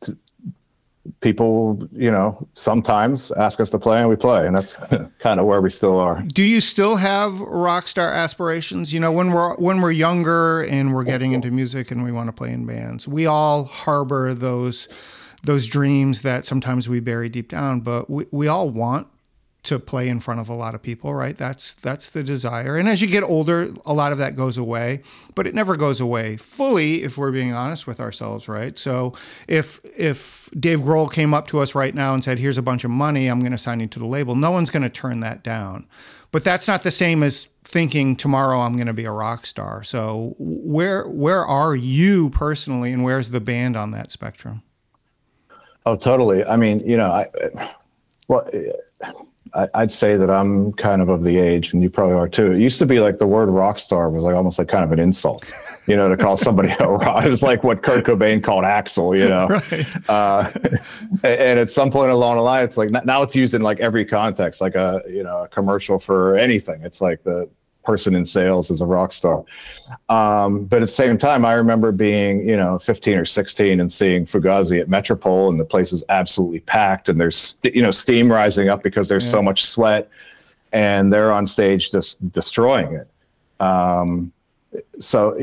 t- 0.00 0.14
People, 1.20 1.86
you 1.92 2.10
know, 2.10 2.48
sometimes 2.54 3.30
ask 3.32 3.60
us 3.60 3.68
to 3.70 3.78
play 3.78 4.00
and 4.00 4.08
we 4.08 4.16
play, 4.16 4.46
and 4.46 4.56
that's 4.56 4.74
kind 5.18 5.38
of 5.38 5.44
where 5.44 5.60
we 5.60 5.68
still 5.68 5.98
are. 5.98 6.22
do 6.22 6.42
you 6.42 6.60
still 6.60 6.96
have 6.96 7.40
rock 7.42 7.88
star 7.88 8.10
aspirations? 8.10 8.92
You 8.94 9.00
know, 9.00 9.12
when 9.12 9.30
we're 9.32 9.54
when 9.56 9.82
we're 9.82 9.90
younger 9.92 10.62
and 10.62 10.94
we're 10.94 11.04
getting 11.04 11.32
into 11.32 11.50
music 11.50 11.90
and 11.90 12.04
we 12.04 12.10
want 12.10 12.28
to 12.28 12.32
play 12.32 12.52
in 12.52 12.64
bands, 12.64 13.06
we 13.06 13.26
all 13.26 13.64
harbor 13.64 14.32
those 14.32 14.88
those 15.44 15.66
dreams 15.66 16.22
that 16.22 16.46
sometimes 16.46 16.88
we 16.88 17.00
bury 17.00 17.28
deep 17.28 17.48
down, 17.48 17.80
but 17.80 18.08
we, 18.10 18.26
we 18.30 18.48
all 18.48 18.68
want 18.68 19.08
to 19.64 19.78
play 19.78 20.08
in 20.08 20.20
front 20.20 20.40
of 20.40 20.48
a 20.48 20.54
lot 20.54 20.74
of 20.74 20.82
people, 20.82 21.14
right? 21.14 21.36
That's 21.36 21.72
that's 21.72 22.10
the 22.10 22.22
desire. 22.22 22.76
And 22.76 22.86
as 22.86 23.00
you 23.00 23.08
get 23.08 23.22
older, 23.22 23.72
a 23.86 23.94
lot 23.94 24.12
of 24.12 24.18
that 24.18 24.36
goes 24.36 24.58
away, 24.58 25.00
but 25.34 25.46
it 25.46 25.54
never 25.54 25.76
goes 25.76 26.00
away 26.00 26.36
fully 26.36 27.02
if 27.02 27.16
we're 27.16 27.32
being 27.32 27.54
honest 27.54 27.86
with 27.86 27.98
ourselves, 27.98 28.46
right? 28.46 28.78
So 28.78 29.14
if 29.48 29.80
if 29.96 30.50
Dave 30.58 30.80
Grohl 30.80 31.10
came 31.10 31.32
up 31.32 31.46
to 31.48 31.60
us 31.60 31.74
right 31.74 31.94
now 31.94 32.12
and 32.12 32.22
said, 32.22 32.38
"Here's 32.38 32.58
a 32.58 32.62
bunch 32.62 32.84
of 32.84 32.90
money, 32.90 33.26
I'm 33.26 33.40
going 33.40 33.52
to 33.52 33.58
sign 33.58 33.80
you 33.80 33.86
to 33.86 33.98
the 33.98 34.06
label." 34.06 34.36
No 34.36 34.50
one's 34.50 34.70
going 34.70 34.82
to 34.82 34.90
turn 34.90 35.20
that 35.20 35.42
down. 35.42 35.86
But 36.30 36.44
that's 36.44 36.68
not 36.68 36.82
the 36.82 36.90
same 36.90 37.22
as 37.22 37.46
thinking 37.62 38.16
tomorrow 38.16 38.60
I'm 38.60 38.74
going 38.74 38.88
to 38.88 38.92
be 38.92 39.04
a 39.04 39.12
rock 39.12 39.46
star. 39.46 39.82
So 39.82 40.34
where 40.38 41.08
where 41.08 41.44
are 41.44 41.74
you 41.74 42.28
personally 42.30 42.92
and 42.92 43.02
where's 43.02 43.30
the 43.30 43.40
band 43.40 43.76
on 43.76 43.92
that 43.92 44.10
spectrum? 44.10 44.62
Oh, 45.86 45.96
totally. 45.96 46.44
I 46.44 46.56
mean, 46.56 46.80
you 46.80 46.96
know, 46.96 47.10
I 47.10 47.28
well, 48.28 48.48
I, 49.54 49.68
I'd 49.74 49.92
say 49.92 50.16
that 50.16 50.30
I'm 50.30 50.72
kind 50.72 51.00
of 51.00 51.08
of 51.08 51.22
the 51.24 51.38
age, 51.38 51.72
and 51.72 51.82
you 51.82 51.90
probably 51.90 52.16
are 52.16 52.28
too. 52.28 52.52
It 52.52 52.58
used 52.58 52.78
to 52.80 52.86
be 52.86 53.00
like 53.00 53.18
the 53.18 53.26
word 53.26 53.48
rock 53.48 53.78
star 53.78 54.10
was 54.10 54.24
like 54.24 54.34
almost 54.34 54.58
like 54.58 54.68
kind 54.68 54.84
of 54.84 54.92
an 54.92 54.98
insult, 54.98 55.50
you 55.86 55.94
know, 55.94 56.08
to 56.08 56.16
call 56.16 56.36
somebody 56.36 56.74
a 56.80 56.88
rock. 56.88 57.24
It 57.24 57.28
was 57.28 57.42
like 57.42 57.62
what 57.62 57.82
Kurt 57.82 58.04
Cobain 58.04 58.42
called 58.42 58.64
Axl, 58.64 59.18
you 59.18 59.28
know. 59.28 59.44
Right. 59.64 59.86
Uh, 60.08 60.50
and 61.22 61.58
at 61.58 61.70
some 61.70 61.90
point 61.90 62.10
along 62.10 62.36
the 62.36 62.42
line, 62.42 62.64
it's 62.64 62.76
like 62.76 62.90
now 62.90 63.22
it's 63.22 63.36
used 63.36 63.54
in 63.54 63.62
like 63.62 63.78
every 63.80 64.04
context, 64.04 64.60
like 64.60 64.74
a 64.74 65.02
you 65.06 65.22
know 65.22 65.44
a 65.44 65.48
commercial 65.48 65.98
for 65.98 66.36
anything. 66.36 66.82
It's 66.82 67.00
like 67.00 67.22
the 67.22 67.48
person 67.84 68.14
in 68.14 68.24
sales 68.24 68.70
is 68.70 68.80
a 68.80 68.86
rock 68.86 69.12
star. 69.12 69.44
Um, 70.08 70.64
but 70.64 70.76
at 70.76 70.86
the 70.86 70.88
same 70.88 71.18
time, 71.18 71.44
I 71.44 71.52
remember 71.54 71.92
being, 71.92 72.48
you 72.48 72.56
know, 72.56 72.78
15 72.78 73.18
or 73.18 73.24
16 73.24 73.80
and 73.80 73.92
seeing 73.92 74.24
Fugazi 74.24 74.80
at 74.80 74.88
Metropol 74.88 75.48
and 75.48 75.60
the 75.60 75.64
place 75.64 75.92
is 75.92 76.02
absolutely 76.08 76.60
packed 76.60 77.08
and 77.08 77.20
there's, 77.20 77.58
you 77.62 77.82
know, 77.82 77.90
steam 77.90 78.30
rising 78.30 78.68
up 78.68 78.82
because 78.82 79.08
there's 79.08 79.24
yeah. 79.26 79.32
so 79.32 79.42
much 79.42 79.64
sweat 79.64 80.08
and 80.72 81.12
they're 81.12 81.32
on 81.32 81.46
stage 81.46 81.90
just 81.90 82.30
destroying 82.32 82.94
it. 82.94 83.08
Um, 83.60 84.32
so, 84.98 85.38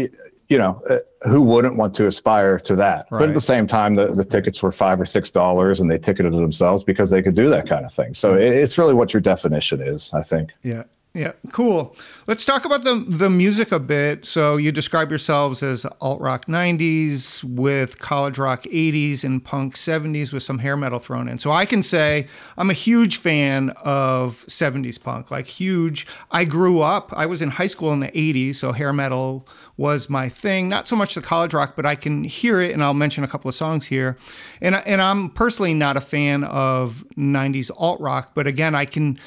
you 0.52 0.58
know, 0.58 0.84
uh, 0.90 0.98
who 1.30 1.42
wouldn't 1.44 1.78
want 1.78 1.96
to 1.96 2.08
aspire 2.08 2.60
to 2.60 2.76
that? 2.76 3.08
Right. 3.10 3.20
But 3.20 3.30
at 3.30 3.34
the 3.34 3.42
same 3.42 3.68
time, 3.68 3.96
the, 3.96 4.08
the 4.14 4.26
tickets 4.26 4.62
were 4.62 4.74
five 4.74 5.00
or 5.00 5.06
six 5.06 5.32
dollars 5.32 5.80
and 5.80 5.90
they 5.90 5.98
ticketed 5.98 6.34
themselves 6.34 6.84
because 6.84 7.10
they 7.10 7.22
could 7.22 7.36
do 7.36 7.50
that 7.50 7.70
kind 7.70 7.86
of 7.86 7.94
thing. 7.94 8.14
So 8.14 8.34
it's 8.34 8.78
really 8.78 8.94
what 8.94 9.14
your 9.14 9.22
definition 9.22 9.82
is, 9.82 10.14
I 10.14 10.22
think. 10.22 10.52
Yeah. 10.62 10.84
Yeah, 11.14 11.34
cool. 11.52 11.94
Let's 12.26 12.46
talk 12.46 12.64
about 12.64 12.86
the 12.86 13.04
the 13.06 13.30
music 13.30 13.74
a 13.74 13.80
bit. 13.80 14.26
So 14.26 14.56
you 14.56 14.72
describe 14.72 15.10
yourselves 15.10 15.62
as 15.62 15.86
alt 16.00 16.22
rock 16.22 16.46
90s 16.46 17.44
with 17.44 18.00
college 18.00 18.38
rock 18.38 18.64
80s 18.64 19.26
and 19.26 19.44
punk 19.44 19.76
70s 19.76 20.32
with 20.32 20.42
some 20.42 20.60
hair 20.60 20.78
metal 20.78 21.00
thrown 21.00 21.28
in. 21.28 21.38
So 21.38 21.52
I 21.52 21.66
can 21.66 21.84
say 21.84 22.28
I'm 22.58 22.70
a 22.70 22.74
huge 22.74 23.18
fan 23.18 23.72
of 23.84 24.46
70s 24.48 25.04
punk, 25.04 25.32
like 25.32 25.48
huge. 25.48 26.08
I 26.32 26.46
grew 26.46 26.80
up, 26.80 27.12
I 27.14 27.26
was 27.26 27.42
in 27.42 27.50
high 27.50 27.68
school 27.68 27.92
in 27.92 28.00
the 28.00 28.12
80s, 28.12 28.56
so 28.56 28.72
hair 28.72 28.94
metal 28.94 29.46
was 29.76 30.10
my 30.10 30.30
thing. 30.30 30.70
Not 30.70 30.88
so 30.88 30.96
much 30.96 31.16
the 31.16 31.22
college 31.22 31.54
rock, 31.54 31.74
but 31.76 31.86
I 31.86 31.96
can 31.96 32.24
hear 32.24 32.62
it 32.62 32.72
and 32.72 32.82
I'll 32.82 32.94
mention 32.94 33.26
a 33.26 33.28
couple 33.28 33.50
of 33.50 33.56
songs 33.56 33.88
here. 33.88 34.16
And 34.62 34.76
and 34.76 35.02
I'm 35.02 35.30
personally 35.32 35.74
not 35.74 35.98
a 35.98 36.02
fan 36.02 36.46
of 36.46 37.04
90s 37.18 37.70
alt 37.76 38.00
rock, 38.00 38.32
but 38.34 38.48
again, 38.48 38.76
I 38.76 38.86
can 38.86 39.20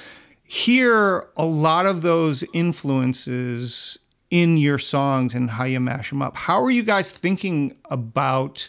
hear 0.45 1.29
a 1.37 1.45
lot 1.45 1.87
of 1.87 2.03
those 2.03 2.45
influences 2.53 3.99
in 4.31 4.57
your 4.57 4.79
songs 4.79 5.35
and 5.35 5.51
how 5.51 5.65
you 5.65 5.81
mash 5.81 6.11
them 6.11 6.23
up. 6.23 6.37
How 6.37 6.63
are 6.63 6.71
you 6.71 6.83
guys 6.83 7.11
thinking 7.11 7.77
about 7.91 8.69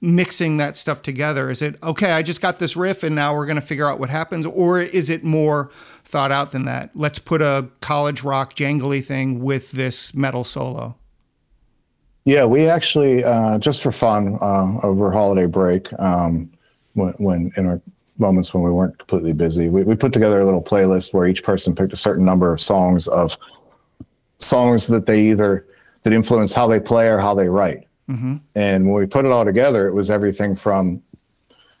mixing 0.00 0.58
that 0.58 0.76
stuff 0.76 1.02
together? 1.02 1.50
Is 1.50 1.62
it 1.62 1.82
okay, 1.82 2.12
I 2.12 2.22
just 2.22 2.40
got 2.40 2.58
this 2.58 2.76
riff 2.76 3.02
and 3.02 3.14
now 3.14 3.34
we're 3.34 3.46
going 3.46 3.56
to 3.56 3.62
figure 3.62 3.88
out 3.88 3.98
what 3.98 4.10
happens 4.10 4.46
or 4.46 4.80
is 4.80 5.08
it 5.08 5.24
more 5.24 5.70
thought 6.04 6.30
out 6.30 6.52
than 6.52 6.66
that? 6.66 6.90
Let's 6.94 7.18
put 7.18 7.40
a 7.40 7.68
college 7.80 8.22
rock 8.22 8.54
jangly 8.54 9.04
thing 9.04 9.42
with 9.42 9.72
this 9.72 10.14
metal 10.14 10.44
solo. 10.44 10.96
Yeah, 12.26 12.44
we 12.46 12.68
actually 12.68 13.24
uh, 13.24 13.58
just 13.58 13.82
for 13.82 13.92
fun 13.92 14.38
uh, 14.40 14.78
over 14.82 15.10
holiday 15.12 15.46
break 15.46 15.88
um, 15.98 16.50
when, 16.94 17.12
when 17.14 17.52
in 17.56 17.66
our 17.66 17.80
moments 18.18 18.54
when 18.54 18.62
we 18.62 18.70
weren't 18.70 18.98
completely 18.98 19.32
busy. 19.32 19.68
We, 19.68 19.82
we 19.82 19.96
put 19.96 20.12
together 20.12 20.40
a 20.40 20.44
little 20.44 20.62
playlist 20.62 21.12
where 21.12 21.26
each 21.26 21.42
person 21.42 21.74
picked 21.74 21.92
a 21.92 21.96
certain 21.96 22.24
number 22.24 22.52
of 22.52 22.60
songs 22.60 23.08
of 23.08 23.36
songs 24.38 24.86
that 24.88 25.06
they 25.06 25.20
either 25.30 25.66
that 26.02 26.12
influence 26.12 26.54
how 26.54 26.66
they 26.66 26.80
play 26.80 27.08
or 27.08 27.18
how 27.18 27.34
they 27.34 27.48
write. 27.48 27.86
Mm-hmm. 28.08 28.36
And 28.54 28.84
when 28.84 28.94
we 28.94 29.06
put 29.06 29.24
it 29.24 29.32
all 29.32 29.44
together, 29.44 29.88
it 29.88 29.92
was 29.92 30.10
everything 30.10 30.54
from, 30.54 31.02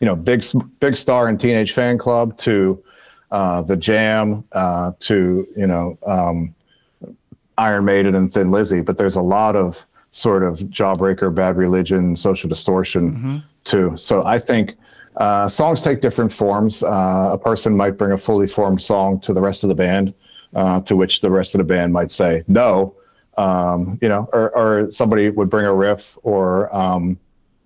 you 0.00 0.06
know, 0.06 0.16
big 0.16 0.44
big 0.80 0.96
star 0.96 1.28
and 1.28 1.38
teenage 1.38 1.72
fan 1.72 1.98
club 1.98 2.36
to 2.38 2.82
uh, 3.30 3.62
the 3.62 3.76
Jam 3.76 4.44
uh, 4.52 4.92
to 5.00 5.46
you 5.56 5.66
know 5.66 5.98
um, 6.06 6.54
Iron 7.58 7.84
Maiden 7.84 8.14
and 8.14 8.32
Thin 8.32 8.50
Lizzy. 8.50 8.80
But 8.80 8.96
there's 8.96 9.16
a 9.16 9.22
lot 9.22 9.56
of 9.56 9.84
sort 10.10 10.42
of 10.42 10.60
Jawbreaker, 10.60 11.34
Bad 11.34 11.56
Religion, 11.56 12.16
Social 12.16 12.48
Distortion 12.48 13.12
mm-hmm. 13.12 13.36
too. 13.64 13.96
So 13.96 14.24
I 14.24 14.38
think 14.38 14.76
uh, 15.16 15.48
songs 15.48 15.82
take 15.82 16.00
different 16.00 16.32
forms. 16.32 16.82
Uh, 16.82 17.30
a 17.32 17.38
person 17.38 17.76
might 17.76 17.92
bring 17.92 18.12
a 18.12 18.18
fully 18.18 18.46
formed 18.46 18.80
song 18.80 19.20
to 19.20 19.32
the 19.32 19.40
rest 19.40 19.62
of 19.62 19.68
the 19.68 19.74
band, 19.74 20.14
uh, 20.54 20.80
to 20.82 20.96
which 20.96 21.20
the 21.20 21.30
rest 21.30 21.54
of 21.54 21.58
the 21.58 21.64
band 21.64 21.92
might 21.92 22.10
say 22.10 22.42
no. 22.48 22.94
Um, 23.36 23.98
you 24.00 24.08
know, 24.08 24.28
or, 24.32 24.50
or, 24.56 24.90
somebody 24.92 25.28
would 25.28 25.50
bring 25.50 25.66
a 25.66 25.74
riff 25.74 26.16
or 26.22 26.72
um, 26.74 27.18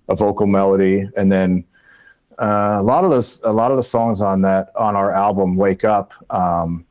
a 0.08 0.16
vocal 0.16 0.46
melody, 0.46 1.06
and 1.14 1.30
then 1.30 1.62
uh, 2.38 2.76
a 2.78 2.82
lot 2.82 3.04
of 3.04 3.10
this, 3.10 3.42
a 3.44 3.52
lot 3.52 3.70
of 3.70 3.76
the 3.76 3.82
songs 3.82 4.22
on 4.22 4.40
that 4.42 4.72
on 4.76 4.96
our 4.96 5.12
album 5.12 5.56
"Wake 5.56 5.84
Up," 5.84 6.14
um, 6.30 6.86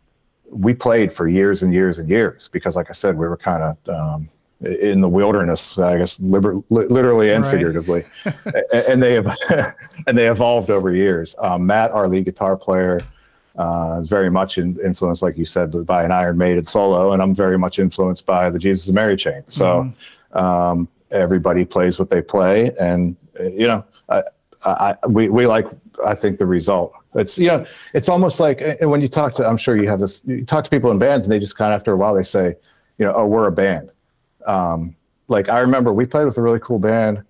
we 0.52 0.76
played 0.76 1.12
for 1.12 1.28
years 1.28 1.64
and 1.64 1.74
years 1.74 1.98
and 1.98 2.08
years 2.08 2.50
because, 2.50 2.76
like 2.76 2.92
I 2.92 2.94
said, 2.94 3.18
we 3.18 3.28
were 3.28 3.38
kind 3.38 3.64
of 3.64 3.90
um, 3.90 4.30
in 4.62 5.02
the 5.02 5.10
wilderness, 5.10 5.78
I 5.78 5.98
guess, 5.98 6.20
liber- 6.20 6.62
literally 6.70 7.32
and 7.32 7.44
right. 7.44 7.52
figuratively, 7.52 8.04
and 8.74 9.02
they 9.02 9.14
have 9.14 9.36
and 10.08 10.18
they 10.18 10.30
evolved 10.30 10.70
over 10.70 10.92
years. 10.92 11.36
Um, 11.40 11.66
Matt, 11.66 11.92
our 11.92 12.08
lead 12.08 12.26
guitar 12.26 12.58
player, 12.58 13.02
uh, 13.58 14.00
is 14.02 14.10
very 14.10 14.32
much 14.32 14.58
in, 14.58 14.80
influenced, 14.84 15.22
like 15.22 15.38
you 15.38 15.46
said, 15.46 15.86
by 15.86 16.04
an 16.04 16.12
Iron 16.12 16.38
Maiden 16.38 16.66
solo, 16.66 17.14
and 17.14 17.22
I'm 17.22 17.36
very 17.36 17.58
much 17.58 17.78
influenced 17.78 18.26
by 18.26 18.50
the 18.50 18.58
Jesus 18.58 18.88
and 18.88 18.96
Mary 18.96 19.16
chain. 19.16 19.44
So 19.46 19.94
mm-hmm. 20.34 20.38
um, 20.38 20.88
everybody 21.12 21.64
plays 21.64 22.00
what 22.00 22.10
they 22.10 22.22
play, 22.22 22.72
and 22.80 23.16
you 23.40 23.68
know, 23.68 23.86
I, 24.10 24.24
I, 24.66 24.96
we 25.08 25.30
we 25.30 25.46
like 25.46 25.68
I 26.06 26.16
think 26.16 26.40
the 26.40 26.48
result. 26.48 26.94
It's 27.14 27.38
you 27.38 27.48
know, 27.48 27.66
it's 27.94 28.10
almost 28.10 28.40
like 28.40 28.78
when 28.82 29.02
you 29.02 29.08
talk 29.08 29.36
to, 29.36 29.48
I'm 29.48 29.58
sure 29.58 29.78
you 29.78 29.88
have 29.88 30.00
this, 30.00 30.24
you 30.26 30.46
talk 30.46 30.64
to 30.64 30.70
people 30.72 30.90
in 30.90 30.98
bands, 30.98 31.28
and 31.28 31.32
they 31.32 31.40
just 31.40 31.58
kind 31.58 31.72
of 31.72 31.80
after 31.80 31.94
a 31.94 31.98
while 31.98 32.16
they 32.16 32.24
say, 32.24 32.56
you 32.98 33.06
know, 33.06 33.14
oh, 33.16 33.28
we're 33.28 33.48
a 33.48 33.52
band 33.52 33.92
um, 34.48 34.96
like 35.28 35.50
I 35.50 35.60
remember 35.60 35.94
we 35.94 36.06
played 36.06 36.26
with 36.26 36.38
a 36.38 36.42
really 36.42 36.60
cool 36.60 36.80
band, 36.80 37.24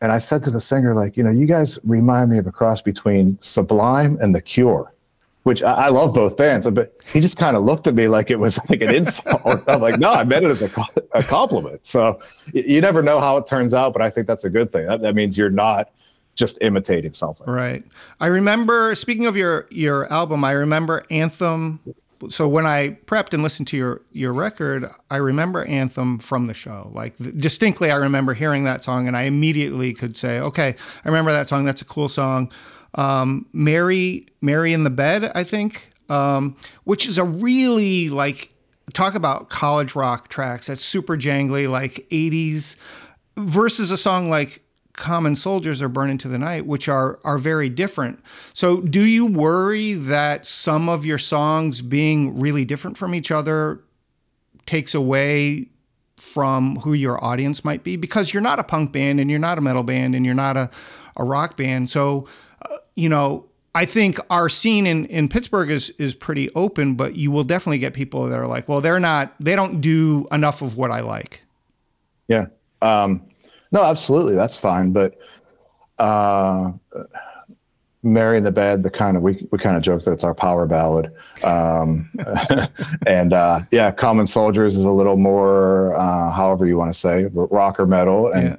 and 0.00 0.10
I 0.10 0.18
said 0.18 0.42
to 0.44 0.50
the 0.50 0.60
singer, 0.60 0.94
like, 0.94 1.16
you 1.16 1.22
know, 1.22 1.30
you 1.30 1.46
guys 1.46 1.78
remind 1.84 2.30
me 2.30 2.38
of 2.38 2.46
a 2.46 2.52
cross 2.52 2.82
between 2.82 3.38
Sublime 3.40 4.18
and 4.20 4.34
The 4.34 4.40
Cure, 4.40 4.92
which 5.44 5.62
I, 5.62 5.72
I 5.72 5.88
love 5.90 6.14
both 6.14 6.36
bands, 6.36 6.68
but 6.70 7.00
he 7.12 7.20
just 7.20 7.36
kind 7.36 7.56
of 7.56 7.62
looked 7.62 7.86
at 7.86 7.94
me 7.94 8.08
like 8.08 8.30
it 8.30 8.38
was 8.38 8.58
like 8.68 8.80
an 8.80 8.94
insult. 8.94 9.62
I'm 9.68 9.80
like, 9.80 10.00
no, 10.00 10.12
I 10.12 10.24
meant 10.24 10.44
it 10.44 10.50
as 10.50 10.62
a, 10.62 10.70
a 11.12 11.22
compliment. 11.22 11.86
So 11.86 12.20
you 12.52 12.80
never 12.80 13.02
know 13.02 13.20
how 13.20 13.36
it 13.36 13.46
turns 13.46 13.74
out, 13.74 13.92
but 13.92 14.02
I 14.02 14.10
think 14.10 14.26
that's 14.26 14.44
a 14.44 14.50
good 14.50 14.70
thing. 14.70 14.86
That, 14.86 15.02
that 15.02 15.14
means 15.14 15.38
you're 15.38 15.50
not 15.50 15.90
just 16.34 16.60
imitating 16.62 17.12
something. 17.12 17.46
Right. 17.46 17.84
I 18.18 18.26
remember 18.26 18.94
speaking 18.94 19.26
of 19.26 19.36
your 19.36 19.66
your 19.70 20.10
album, 20.12 20.44
I 20.44 20.52
remember 20.52 21.04
Anthem 21.10 21.80
so 22.28 22.48
when 22.48 22.66
I 22.66 22.98
prepped 23.06 23.32
and 23.32 23.42
listened 23.42 23.68
to 23.68 23.76
your 23.76 24.02
your 24.10 24.32
record, 24.32 24.86
I 25.10 25.16
remember 25.16 25.64
Anthem 25.64 26.18
from 26.18 26.46
the 26.46 26.54
show. 26.54 26.90
Like 26.94 27.16
distinctly, 27.38 27.90
I 27.90 27.96
remember 27.96 28.34
hearing 28.34 28.64
that 28.64 28.84
song, 28.84 29.06
and 29.06 29.16
I 29.16 29.22
immediately 29.22 29.92
could 29.94 30.16
say, 30.16 30.40
"Okay, 30.40 30.74
I 31.04 31.08
remember 31.08 31.32
that 31.32 31.48
song. 31.48 31.64
That's 31.64 31.82
a 31.82 31.86
cool 31.86 32.08
song." 32.08 32.50
Um, 32.94 33.46
Mary, 33.52 34.26
Mary 34.40 34.72
in 34.72 34.84
the 34.84 34.90
Bed, 34.90 35.32
I 35.34 35.44
think, 35.44 35.90
um, 36.08 36.56
which 36.84 37.08
is 37.08 37.18
a 37.18 37.24
really 37.24 38.08
like 38.08 38.52
talk 38.92 39.14
about 39.14 39.48
college 39.48 39.94
rock 39.94 40.28
tracks. 40.28 40.66
That's 40.66 40.84
super 40.84 41.16
jangly, 41.16 41.70
like 41.70 42.06
'80s, 42.10 42.76
versus 43.36 43.90
a 43.90 43.96
song 43.96 44.28
like 44.28 44.62
common 44.94 45.36
soldiers 45.36 45.80
are 45.80 45.88
Burn 45.88 46.10
Into 46.10 46.28
the 46.28 46.38
Night, 46.38 46.66
which 46.66 46.88
are 46.88 47.18
are 47.24 47.38
very 47.38 47.68
different. 47.68 48.20
So, 48.52 48.80
do 48.80 49.04
you 49.04 49.26
worry 49.26 49.94
that 49.94 50.46
some 50.46 50.88
of 50.88 51.06
your 51.06 51.18
songs 51.18 51.80
being 51.80 52.38
really 52.38 52.64
different 52.64 52.96
from 52.96 53.14
each 53.14 53.30
other 53.30 53.82
takes 54.66 54.94
away 54.94 55.68
from 56.16 56.76
who 56.76 56.92
your 56.92 57.22
audience 57.24 57.64
might 57.64 57.82
be? 57.82 57.96
Because 57.96 58.32
you're 58.32 58.42
not 58.42 58.58
a 58.58 58.64
punk 58.64 58.92
band 58.92 59.18
and 59.20 59.30
you're 59.30 59.40
not 59.40 59.58
a 59.58 59.60
metal 59.60 59.82
band 59.82 60.14
and 60.14 60.24
you're 60.24 60.34
not 60.34 60.56
a, 60.56 60.70
a 61.16 61.24
rock 61.24 61.56
band. 61.56 61.90
So, 61.90 62.28
uh, 62.62 62.76
you 62.94 63.08
know, 63.08 63.46
I 63.74 63.86
think 63.86 64.18
our 64.28 64.48
scene 64.48 64.86
in, 64.86 65.06
in 65.06 65.28
Pittsburgh 65.28 65.70
is 65.70 65.90
is 65.98 66.14
pretty 66.14 66.50
open, 66.54 66.94
but 66.94 67.16
you 67.16 67.30
will 67.30 67.44
definitely 67.44 67.78
get 67.78 67.94
people 67.94 68.26
that 68.26 68.38
are 68.38 68.46
like, 68.46 68.68
well, 68.68 68.80
they're 68.80 69.00
not, 69.00 69.34
they 69.40 69.56
don't 69.56 69.80
do 69.80 70.26
enough 70.30 70.60
of 70.60 70.76
what 70.76 70.90
I 70.90 71.00
like. 71.00 71.42
Yeah. 72.28 72.46
Um, 72.82 73.26
no, 73.72 73.82
absolutely, 73.82 74.34
that's 74.34 74.56
fine. 74.56 74.92
But 74.92 75.18
uh, 75.98 76.72
"Mary 78.02 78.38
in 78.38 78.44
the 78.44 78.52
Bed," 78.52 78.82
the 78.82 78.90
kind 78.90 79.16
of 79.16 79.22
we 79.22 79.46
we 79.50 79.58
kind 79.58 79.76
of 79.76 79.82
joke 79.82 80.04
that 80.04 80.12
it's 80.12 80.24
our 80.24 80.34
power 80.34 80.66
ballad, 80.66 81.12
um, 81.44 82.08
and 83.06 83.32
uh, 83.32 83.60
yeah, 83.70 83.90
"Common 83.90 84.26
Soldiers" 84.26 84.76
is 84.76 84.84
a 84.84 84.90
little 84.90 85.16
more, 85.16 85.98
uh, 85.98 86.30
however 86.30 86.66
you 86.66 86.76
want 86.76 86.92
to 86.92 86.98
say, 86.98 87.28
rock 87.32 87.80
or 87.80 87.86
metal, 87.86 88.30
and. 88.30 88.50
Yeah. 88.50 88.56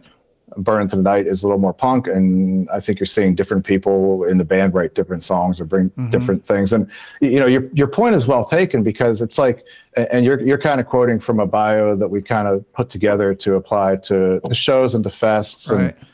Burn 0.57 0.81
into 0.81 0.95
the 0.95 1.01
Night 1.01 1.27
is 1.27 1.43
a 1.43 1.47
little 1.47 1.59
more 1.59 1.73
punk, 1.73 2.07
and 2.07 2.69
I 2.69 2.79
think 2.79 2.99
you're 2.99 3.07
seeing 3.07 3.35
different 3.35 3.65
people 3.65 4.23
in 4.23 4.37
the 4.37 4.45
band 4.45 4.73
write 4.73 4.95
different 4.95 5.23
songs 5.23 5.59
or 5.59 5.65
bring 5.65 5.89
mm-hmm. 5.91 6.09
different 6.09 6.45
things. 6.45 6.73
And 6.73 6.89
you 7.21 7.39
know, 7.39 7.45
your 7.45 7.69
your 7.73 7.87
point 7.87 8.15
is 8.15 8.27
well 8.27 8.45
taken 8.45 8.83
because 8.83 9.21
it's 9.21 9.37
like, 9.37 9.65
and 9.95 10.25
you're 10.25 10.41
you're 10.41 10.57
kind 10.57 10.79
of 10.79 10.85
quoting 10.85 11.19
from 11.19 11.39
a 11.39 11.45
bio 11.45 11.95
that 11.95 12.07
we 12.07 12.21
kind 12.21 12.47
of 12.47 12.71
put 12.73 12.89
together 12.89 13.33
to 13.35 13.55
apply 13.55 13.97
to, 13.97 14.41
the 14.43 14.55
shows 14.55 14.95
and 14.95 15.03
to 15.03 15.09
fests. 15.09 15.71
Right. 15.71 15.95
And 15.95 16.07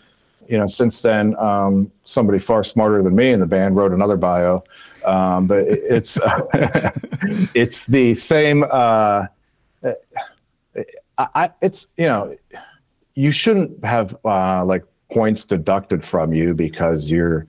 you 0.47 0.57
know, 0.57 0.67
since 0.67 1.01
then, 1.01 1.35
um, 1.37 1.91
somebody 2.03 2.39
far 2.39 2.63
smarter 2.63 3.03
than 3.03 3.15
me 3.15 3.29
in 3.29 3.39
the 3.39 3.45
band 3.45 3.75
wrote 3.75 3.91
another 3.91 4.17
bio. 4.17 4.63
um, 5.05 5.47
but 5.47 5.59
it, 5.59 5.79
it's 5.89 6.19
it's 7.53 7.85
the 7.85 8.15
same. 8.15 8.63
Uh, 8.69 9.27
I, 11.17 11.51
it's 11.61 11.87
you 11.97 12.05
know, 12.05 12.35
you 13.15 13.31
shouldn't 13.31 13.83
have 13.83 14.15
uh, 14.25 14.63
like 14.63 14.83
points 15.11 15.45
deducted 15.45 16.03
from 16.03 16.33
you 16.33 16.53
because 16.53 17.09
you're 17.09 17.47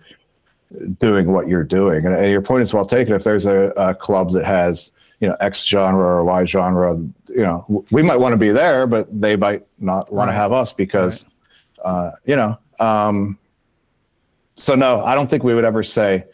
doing 0.98 1.32
what 1.32 1.48
you're 1.48 1.64
doing, 1.64 2.06
and, 2.06 2.14
and 2.14 2.30
your 2.30 2.42
point 2.42 2.62
is 2.62 2.72
well 2.72 2.86
taken. 2.86 3.14
If 3.14 3.24
there's 3.24 3.46
a, 3.46 3.72
a 3.76 3.94
club 3.94 4.32
that 4.32 4.44
has 4.44 4.92
you 5.20 5.28
know 5.28 5.36
X 5.40 5.64
genre 5.66 6.04
or 6.04 6.24
Y 6.24 6.44
genre, 6.44 6.96
you 7.28 7.42
know, 7.42 7.84
we 7.90 8.02
might 8.02 8.16
want 8.16 8.32
to 8.32 8.38
be 8.38 8.50
there, 8.50 8.86
but 8.86 9.08
they 9.20 9.36
might 9.36 9.66
not 9.78 10.12
want 10.12 10.28
right. 10.28 10.34
to 10.34 10.38
have 10.38 10.52
us 10.52 10.72
because, 10.72 11.26
right. 11.84 11.90
uh, 11.90 12.12
you 12.24 12.36
know. 12.36 12.58
Um, 12.78 13.38
so 14.54 14.74
no, 14.74 15.02
I 15.02 15.14
don't 15.14 15.28
think 15.28 15.42
we 15.42 15.54
would 15.54 15.64
ever 15.64 15.82
say. 15.82 16.24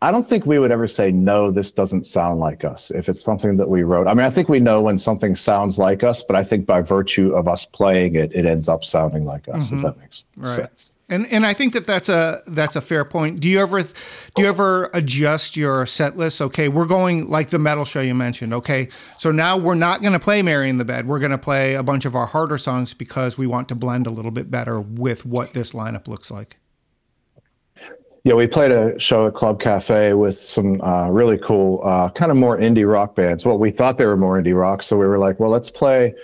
I 0.00 0.12
don't 0.12 0.22
think 0.22 0.46
we 0.46 0.58
would 0.60 0.70
ever 0.70 0.86
say 0.86 1.10
no. 1.10 1.50
This 1.50 1.72
doesn't 1.72 2.06
sound 2.06 2.38
like 2.38 2.64
us. 2.64 2.90
If 2.92 3.08
it's 3.08 3.22
something 3.22 3.56
that 3.56 3.68
we 3.68 3.82
wrote, 3.82 4.06
I 4.06 4.14
mean, 4.14 4.24
I 4.24 4.30
think 4.30 4.48
we 4.48 4.60
know 4.60 4.80
when 4.80 4.96
something 4.96 5.34
sounds 5.34 5.76
like 5.78 6.04
us, 6.04 6.22
but 6.22 6.36
I 6.36 6.44
think 6.44 6.66
by 6.66 6.82
virtue 6.82 7.34
of 7.34 7.48
us 7.48 7.66
playing 7.66 8.14
it, 8.14 8.32
it 8.32 8.46
ends 8.46 8.68
up 8.68 8.84
sounding 8.84 9.24
like 9.24 9.48
us. 9.48 9.66
Mm-hmm. 9.66 9.76
If 9.76 9.82
that 9.82 9.98
makes 9.98 10.24
right. 10.36 10.48
sense. 10.48 10.92
And 11.10 11.26
and 11.32 11.46
I 11.46 11.54
think 11.54 11.72
that 11.72 11.86
that's 11.86 12.10
a 12.10 12.42
that's 12.46 12.76
a 12.76 12.82
fair 12.82 13.04
point. 13.04 13.40
Do 13.40 13.48
you 13.48 13.60
ever 13.60 13.82
do 13.82 14.42
you 14.42 14.46
ever 14.46 14.90
adjust 14.92 15.56
your 15.56 15.86
set 15.86 16.18
list? 16.18 16.42
Okay, 16.42 16.68
we're 16.68 16.86
going 16.86 17.30
like 17.30 17.48
the 17.48 17.58
metal 17.58 17.86
show 17.86 18.02
you 18.02 18.14
mentioned. 18.14 18.52
Okay, 18.52 18.88
so 19.16 19.32
now 19.32 19.56
we're 19.56 19.74
not 19.74 20.02
going 20.02 20.12
to 20.12 20.20
play 20.20 20.42
"Mary 20.42 20.68
in 20.68 20.76
the 20.76 20.84
Bed." 20.84 21.08
We're 21.08 21.18
going 21.18 21.30
to 21.30 21.38
play 21.38 21.74
a 21.74 21.82
bunch 21.82 22.04
of 22.04 22.14
our 22.14 22.26
harder 22.26 22.58
songs 22.58 22.92
because 22.92 23.38
we 23.38 23.46
want 23.46 23.68
to 23.70 23.74
blend 23.74 24.06
a 24.06 24.10
little 24.10 24.30
bit 24.30 24.50
better 24.50 24.80
with 24.80 25.24
what 25.24 25.52
this 25.52 25.72
lineup 25.72 26.08
looks 26.08 26.30
like. 26.30 26.56
Yeah, 28.24 28.34
we 28.34 28.46
played 28.46 28.72
a 28.72 28.98
show 28.98 29.26
at 29.26 29.34
Club 29.34 29.60
Cafe 29.60 30.12
with 30.12 30.38
some 30.38 30.80
uh, 30.80 31.08
really 31.08 31.38
cool, 31.38 31.80
uh, 31.84 32.10
kind 32.10 32.30
of 32.30 32.36
more 32.36 32.58
indie 32.58 32.90
rock 32.90 33.14
bands. 33.14 33.44
Well, 33.44 33.58
we 33.58 33.70
thought 33.70 33.96
they 33.96 34.06
were 34.06 34.16
more 34.16 34.40
indie 34.40 34.58
rock, 34.58 34.82
so 34.82 34.96
we 34.96 35.06
were 35.06 35.18
like, 35.18 35.40
well, 35.40 35.50
let's 35.50 35.70
play 35.70 36.14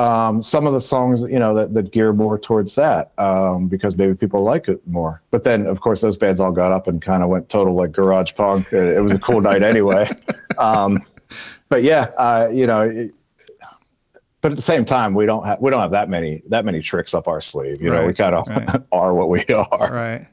um, 0.00 0.42
some 0.42 0.66
of 0.66 0.72
the 0.72 0.80
songs, 0.80 1.22
you 1.22 1.38
know, 1.38 1.54
that, 1.54 1.74
that 1.74 1.92
gear 1.92 2.12
more 2.12 2.38
towards 2.38 2.74
that 2.76 3.12
um, 3.18 3.68
because 3.68 3.96
maybe 3.96 4.14
people 4.14 4.42
like 4.42 4.68
it 4.68 4.80
more. 4.86 5.20
But 5.30 5.44
then, 5.44 5.66
of 5.66 5.80
course, 5.80 6.00
those 6.00 6.16
bands 6.16 6.40
all 6.40 6.52
got 6.52 6.72
up 6.72 6.86
and 6.86 7.02
kind 7.02 7.22
of 7.22 7.28
went 7.28 7.48
total 7.48 7.74
like 7.74 7.92
garage 7.92 8.34
punk. 8.34 8.72
It, 8.72 8.96
it 8.96 9.00
was 9.00 9.12
a 9.12 9.18
cool 9.18 9.40
night 9.40 9.62
anyway. 9.62 10.10
Um, 10.58 10.98
but 11.70 11.84
yeah, 11.84 12.10
uh, 12.18 12.50
you 12.52 12.66
know, 12.66 12.82
it, 12.82 13.14
but 14.42 14.52
at 14.52 14.56
the 14.56 14.62
same 14.62 14.84
time, 14.84 15.14
we 15.14 15.24
don't 15.24 15.46
have 15.46 15.58
we 15.58 15.70
don't 15.70 15.80
have 15.80 15.92
that 15.92 16.10
many 16.10 16.42
that 16.48 16.66
many 16.66 16.82
tricks 16.82 17.14
up 17.14 17.28
our 17.28 17.40
sleeve. 17.40 17.80
You 17.80 17.92
right, 17.92 18.00
know, 18.00 18.06
we 18.06 18.12
kind 18.12 18.34
of 18.34 18.46
right. 18.48 18.82
are 18.92 19.14
what 19.14 19.30
we 19.30 19.42
are. 19.54 19.90
Right. 19.90 20.26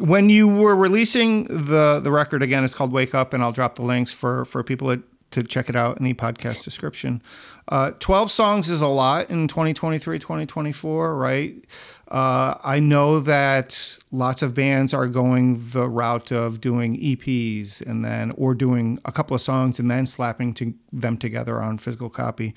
When 0.00 0.28
you 0.28 0.46
were 0.46 0.76
releasing 0.76 1.44
the 1.44 2.00
the 2.02 2.10
record 2.10 2.42
again, 2.42 2.64
it's 2.64 2.74
called 2.74 2.92
Wake 2.92 3.14
Up, 3.14 3.32
and 3.32 3.42
I'll 3.42 3.52
drop 3.52 3.76
the 3.76 3.82
links 3.82 4.12
for 4.12 4.44
for 4.44 4.62
people 4.62 4.88
that 4.88 5.00
to 5.32 5.42
check 5.42 5.68
it 5.68 5.76
out 5.76 5.98
in 5.98 6.04
the 6.04 6.14
podcast 6.14 6.64
description. 6.64 7.22
Uh, 7.68 7.90
12 7.98 8.30
songs 8.30 8.70
is 8.70 8.80
a 8.80 8.86
lot 8.86 9.28
in 9.28 9.48
2023, 9.48 10.18
2024, 10.18 11.16
right? 11.16 11.64
Uh, 12.08 12.54
I 12.62 12.78
know 12.78 13.18
that 13.20 13.98
lots 14.12 14.42
of 14.42 14.54
bands 14.54 14.94
are 14.94 15.08
going 15.08 15.70
the 15.72 15.88
route 15.88 16.30
of 16.30 16.60
doing 16.60 16.96
EPs 16.98 17.80
and 17.80 18.04
then, 18.04 18.30
or 18.36 18.54
doing 18.54 19.00
a 19.04 19.10
couple 19.10 19.34
of 19.34 19.40
songs 19.40 19.78
and 19.78 19.90
then 19.90 20.06
slapping 20.06 20.54
to 20.54 20.74
them 20.92 21.16
together 21.16 21.60
on 21.60 21.78
physical 21.78 22.08
copy. 22.08 22.54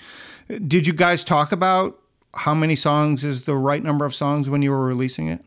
Did 0.48 0.86
you 0.86 0.94
guys 0.94 1.24
talk 1.24 1.52
about 1.52 2.00
how 2.36 2.54
many 2.54 2.76
songs 2.76 3.24
is 3.24 3.44
the 3.44 3.56
right 3.56 3.84
number 3.84 4.06
of 4.06 4.14
songs 4.14 4.48
when 4.48 4.62
you 4.62 4.70
were 4.70 4.86
releasing 4.86 5.28
it? 5.28 5.44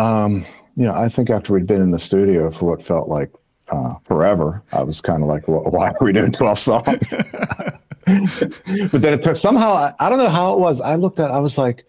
Um, 0.00 0.46
you 0.76 0.86
know, 0.86 0.94
I 0.94 1.08
think 1.08 1.28
after 1.28 1.52
we'd 1.52 1.66
been 1.66 1.82
in 1.82 1.90
the 1.90 1.98
studio 1.98 2.50
for 2.50 2.64
what 2.64 2.82
felt 2.82 3.08
like 3.08 3.30
uh, 3.70 3.94
forever. 4.04 4.62
I 4.72 4.82
was 4.82 5.00
kind 5.00 5.22
of 5.22 5.28
like, 5.28 5.46
well, 5.48 5.62
why 5.64 5.90
are 5.90 6.04
we 6.04 6.12
doing 6.12 6.32
12 6.32 6.58
songs? 6.58 7.08
but 8.90 9.02
then 9.02 9.20
it, 9.20 9.36
somehow, 9.36 9.72
I, 9.72 9.94
I, 10.00 10.08
don't 10.08 10.18
know 10.18 10.28
how 10.28 10.54
it 10.54 10.58
was. 10.58 10.80
I 10.80 10.96
looked 10.96 11.20
at, 11.20 11.30
I 11.30 11.40
was 11.40 11.56
like, 11.56 11.84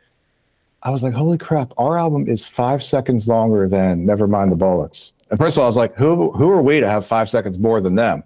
I 0.84 0.92
was 0.92 1.04
like, 1.04 1.14
holy 1.14 1.38
crap, 1.38 1.74
our 1.78 1.98
album 1.98 2.28
is 2.28 2.46
five 2.46 2.84
seconds 2.84 3.28
longer 3.28 3.68
than 3.68 4.06
Nevermind 4.06 4.50
the 4.50 4.58
Bollocks. 4.58 5.14
And 5.30 5.40
first 5.40 5.58
of 5.58 5.62
all, 5.62 5.66
I 5.66 5.70
was 5.70 5.78
like, 5.78 5.96
who, 5.96 6.32
who 6.32 6.50
are 6.50 6.62
we 6.62 6.80
to 6.80 6.88
have 6.88 7.06
five 7.06 7.30
seconds 7.30 7.60
more 7.60 7.82
than 7.82 7.96
them? 7.96 8.24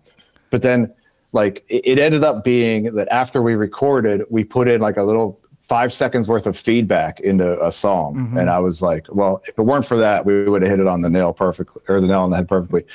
But 0.50 0.62
then, 0.62 0.94
like, 1.32 1.64
it, 1.68 1.82
it 1.86 2.00
ended 2.00 2.24
up 2.24 2.44
being 2.44 2.96
that 2.96 3.08
after 3.10 3.42
we 3.42 3.56
recorded, 3.56 4.24
we 4.30 4.44
put 4.44 4.68
in 4.68 4.82
like 4.82 4.98
a 4.98 5.04
little 5.04 5.40
five 5.68 5.92
seconds 5.92 6.28
worth 6.28 6.46
of 6.46 6.56
feedback 6.56 7.20
into 7.20 7.60
a 7.64 7.72
song. 7.72 8.16
Mm-hmm. 8.16 8.38
And 8.38 8.50
I 8.50 8.60
was 8.60 8.82
like, 8.82 9.08
well, 9.10 9.42
if 9.48 9.58
it 9.58 9.62
weren't 9.62 9.86
for 9.86 9.98
that, 9.98 10.26
we 10.26 10.48
would 10.48 10.62
have 10.62 10.70
hit 10.70 10.80
it 10.80 10.88
on 10.88 11.02
the 11.02 11.10
nail 11.10 11.34
perfectly 11.34 11.82
or 11.88 12.00
the 12.00 12.08
nail 12.08 12.22
on 12.22 12.30
the 12.30 12.38
head 12.38 12.48
perfectly. 12.48 12.86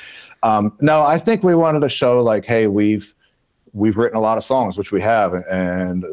Um, 0.43 0.75
no, 0.79 1.03
I 1.03 1.17
think 1.17 1.43
we 1.43 1.53
wanted 1.53 1.81
to 1.81 1.89
show 1.89 2.23
like, 2.23 2.45
hey, 2.45 2.67
we've 2.67 3.13
we've 3.73 3.97
written 3.97 4.17
a 4.17 4.21
lot 4.21 4.37
of 4.37 4.43
songs, 4.43 4.77
which 4.77 4.91
we 4.91 5.01
have, 5.01 5.33
and 5.33 6.05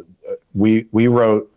we 0.54 0.86
we 0.92 1.06
wrote 1.06 1.50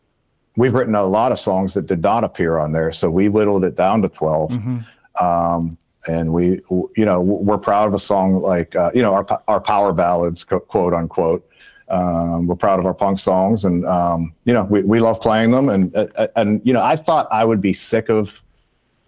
we've 0.56 0.74
written 0.74 0.96
a 0.96 1.04
lot 1.04 1.32
of 1.32 1.40
songs 1.40 1.74
that 1.74 1.88
did 1.88 2.02
not 2.02 2.24
appear 2.24 2.58
on 2.58 2.72
there, 2.72 2.92
so 2.92 3.10
we 3.10 3.28
whittled 3.28 3.64
it 3.66 3.76
down 3.76 4.02
to 4.02 4.10
12 4.10 4.52
mm-hmm. 4.52 5.26
um, 5.26 5.78
and 6.08 6.32
we 6.34 6.62
you 6.96 7.06
know 7.06 7.22
we're 7.22 7.58
proud 7.58 7.88
of 7.88 7.94
a 7.94 8.00
song 8.00 8.36
like 8.42 8.76
uh, 8.76 8.92
you 8.94 9.02
know 9.02 9.14
our 9.14 9.26
our 9.48 9.60
power 9.60 9.94
ballads 9.94 10.44
quote 10.44 10.94
unquote. 10.94 11.48
Um, 11.92 12.48
we're 12.48 12.56
proud 12.56 12.80
of 12.80 12.86
our 12.86 12.94
punk 12.94 13.20
songs, 13.20 13.66
and 13.66 13.86
um, 13.86 14.34
you 14.46 14.54
know 14.54 14.64
we, 14.64 14.82
we 14.84 15.00
love 15.00 15.20
playing 15.20 15.52
them. 15.52 15.68
And 15.70 15.94
and 16.36 16.62
you 16.64 16.74
know 16.74 16.82
I 16.82 16.96
thought 16.96 17.28
I 17.32 17.44
would 17.44 17.60
be 17.60 17.74
sick 17.74 18.10
of 18.10 18.42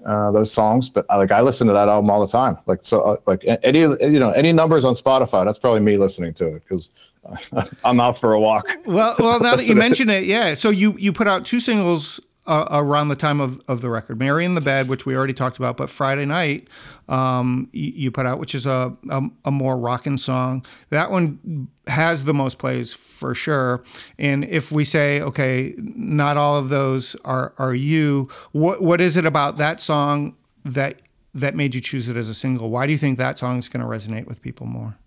uh, 0.06 0.32
those 0.32 0.52
songs, 0.52 0.90
but 0.90 1.06
I, 1.10 1.16
like 1.16 1.32
I 1.32 1.42
listen 1.42 1.66
to 1.68 1.74
that 1.74 1.88
album 1.88 2.10
all 2.10 2.20
the 2.20 2.32
time. 2.32 2.58
Like 2.66 2.80
so, 2.82 3.02
uh, 3.02 3.18
like 3.26 3.46
any 3.64 3.80
you 3.80 4.20
know 4.20 4.32
any 4.32 4.52
numbers 4.52 4.84
on 4.84 4.96
Spotify, 4.96 5.46
that's 5.46 5.60
probably 5.60 5.80
me 5.80 5.98
listening 5.98 6.34
to 6.36 6.56
it 6.56 6.64
because 6.68 6.90
I'm 7.86 8.02
out 8.02 8.18
for 8.18 8.34
a 8.34 8.40
walk. 8.40 8.68
Well, 8.86 9.16
well, 9.18 9.40
now 9.40 9.56
that 9.56 9.68
you 9.68 9.76
mention 9.76 10.10
it, 10.10 10.26
yeah. 10.26 10.54
So 10.54 10.70
you 10.70 10.98
you 10.98 11.14
put 11.14 11.28
out 11.28 11.46
two 11.46 11.62
singles 11.62 12.20
uh, 12.46 12.68
around 12.72 13.08
the 13.08 13.16
time 13.16 13.40
of, 13.40 13.60
of 13.68 13.82
the 13.82 13.90
record. 13.90 14.20
Mary 14.20 14.44
in 14.46 14.56
the 14.56 14.62
Bed, 14.62 14.90
which 14.90 15.06
we 15.06 15.16
already 15.16 15.34
talked 15.34 15.58
about, 15.58 15.78
but 15.78 15.90
Friday 15.90 16.26
Night 16.26 16.68
um, 17.08 17.70
you, 17.72 17.92
you, 17.96 18.12
put 18.12 18.26
out, 18.26 18.40
which 18.40 18.54
is 18.54 18.66
a, 18.66 18.96
a, 19.10 19.22
a 19.46 19.52
more 19.52 19.78
rocking 19.78 20.18
song. 20.18 20.66
That 20.90 21.10
one 21.10 21.70
has 21.88 22.26
the 22.26 22.34
most 22.34 22.58
plays 22.58 22.94
for 22.94 23.34
sure. 23.34 23.84
And 24.18 24.44
if 24.46 24.72
we 24.72 24.84
say, 24.84 25.22
okay, 25.22 25.76
not 25.78 26.38
all 26.38 26.58
of 26.58 26.70
those 26.70 27.16
are, 27.24 27.54
are 27.58 27.74
you, 27.74 28.26
what, 28.52 28.82
what 28.82 29.00
is 29.00 29.18
it 29.18 29.26
about 29.26 29.58
that 29.58 29.80
song 29.80 30.36
that 30.66 31.02
that 31.36 31.56
made 31.56 31.74
you 31.74 31.82
choose 31.82 32.08
it 32.08 32.16
as 32.16 32.30
a 32.30 32.36
single? 32.36 32.70
Why 32.70 32.86
do 32.86 32.92
you 32.92 32.98
think 33.00 33.18
that 33.18 33.40
song 33.40 33.58
is 33.58 33.68
going 33.68 33.82
to 33.84 33.90
resonate 33.90 34.28
with 34.28 34.42
people 34.42 34.68
more? 34.68 34.98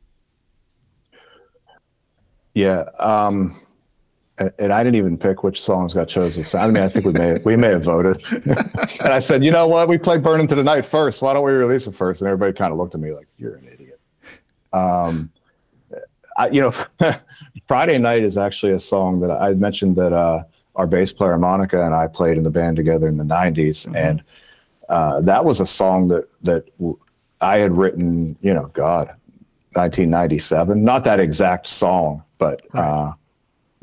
Yeah. 2.52 2.84
Um, 2.98 3.60
and 4.38 4.72
I 4.72 4.84
didn't 4.84 4.96
even 4.96 5.16
pick 5.16 5.42
which 5.42 5.62
songs 5.62 5.94
got 5.94 6.08
chosen. 6.08 6.44
I 6.58 6.66
mean, 6.66 6.82
I 6.82 6.88
think 6.88 7.06
we 7.06 7.12
may 7.12 7.38
we 7.44 7.56
may 7.56 7.68
have 7.68 7.84
voted. 7.84 8.22
and 8.46 9.12
I 9.12 9.18
said, 9.18 9.42
you 9.42 9.50
know 9.50 9.66
what? 9.66 9.88
We 9.88 9.96
played 9.96 10.22
"Burn 10.22 10.40
Into 10.40 10.54
the 10.54 10.62
Night" 10.62 10.84
first. 10.84 11.22
Why 11.22 11.32
don't 11.32 11.44
we 11.44 11.52
release 11.52 11.86
it 11.86 11.94
first? 11.94 12.20
And 12.20 12.28
everybody 12.28 12.52
kind 12.52 12.72
of 12.72 12.78
looked 12.78 12.94
at 12.94 13.00
me 13.00 13.12
like, 13.12 13.28
"You're 13.38 13.56
an 13.56 13.68
idiot." 13.72 14.00
Um, 14.72 15.30
I, 16.36 16.48
you 16.50 16.60
know, 16.60 16.70
Friday 17.66 17.98
Night 17.98 18.24
is 18.24 18.36
actually 18.36 18.72
a 18.72 18.80
song 18.80 19.20
that 19.20 19.30
I 19.30 19.54
mentioned 19.54 19.96
that 19.96 20.12
uh, 20.12 20.44
our 20.74 20.86
bass 20.86 21.14
player 21.14 21.38
Monica 21.38 21.82
and 21.82 21.94
I 21.94 22.06
played 22.06 22.36
in 22.36 22.44
the 22.44 22.50
band 22.50 22.76
together 22.76 23.08
in 23.08 23.16
the 23.16 23.24
'90s, 23.24 23.86
mm-hmm. 23.86 23.96
and 23.96 24.22
uh, 24.90 25.22
that 25.22 25.46
was 25.46 25.60
a 25.60 25.66
song 25.66 26.08
that 26.08 26.28
that 26.42 26.64
I 27.40 27.56
had 27.58 27.72
written. 27.72 28.36
You 28.42 28.52
know, 28.52 28.66
God, 28.74 29.08
1997. 29.72 30.84
Not 30.84 31.04
that 31.04 31.20
exact 31.20 31.68
song, 31.68 32.22
but. 32.36 32.60
Right. 32.74 32.86
Uh, 32.86 33.12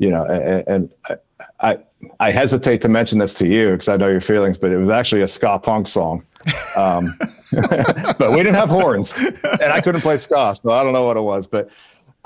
you 0.04 0.10
know, 0.10 0.26
and, 0.26 0.68
and 0.68 1.18
I, 1.60 1.78
I 2.20 2.30
hesitate 2.30 2.82
to 2.82 2.90
mention 2.90 3.18
this 3.18 3.32
to 3.36 3.46
you 3.46 3.72
because 3.72 3.88
I 3.88 3.96
know 3.96 4.08
your 4.08 4.20
feelings, 4.20 4.58
but 4.58 4.70
it 4.70 4.76
was 4.76 4.90
actually 4.90 5.22
a 5.22 5.26
ska 5.26 5.58
punk 5.58 5.88
song. 5.88 6.26
Um, 6.76 7.16
but 8.18 8.32
we 8.32 8.36
didn't 8.36 8.56
have 8.56 8.68
horns, 8.68 9.16
and 9.16 9.72
I 9.72 9.80
couldn't 9.80 10.02
play 10.02 10.18
ska, 10.18 10.54
so 10.54 10.72
I 10.72 10.82
don't 10.82 10.92
know 10.92 11.04
what 11.04 11.16
it 11.16 11.22
was. 11.22 11.46
But 11.46 11.70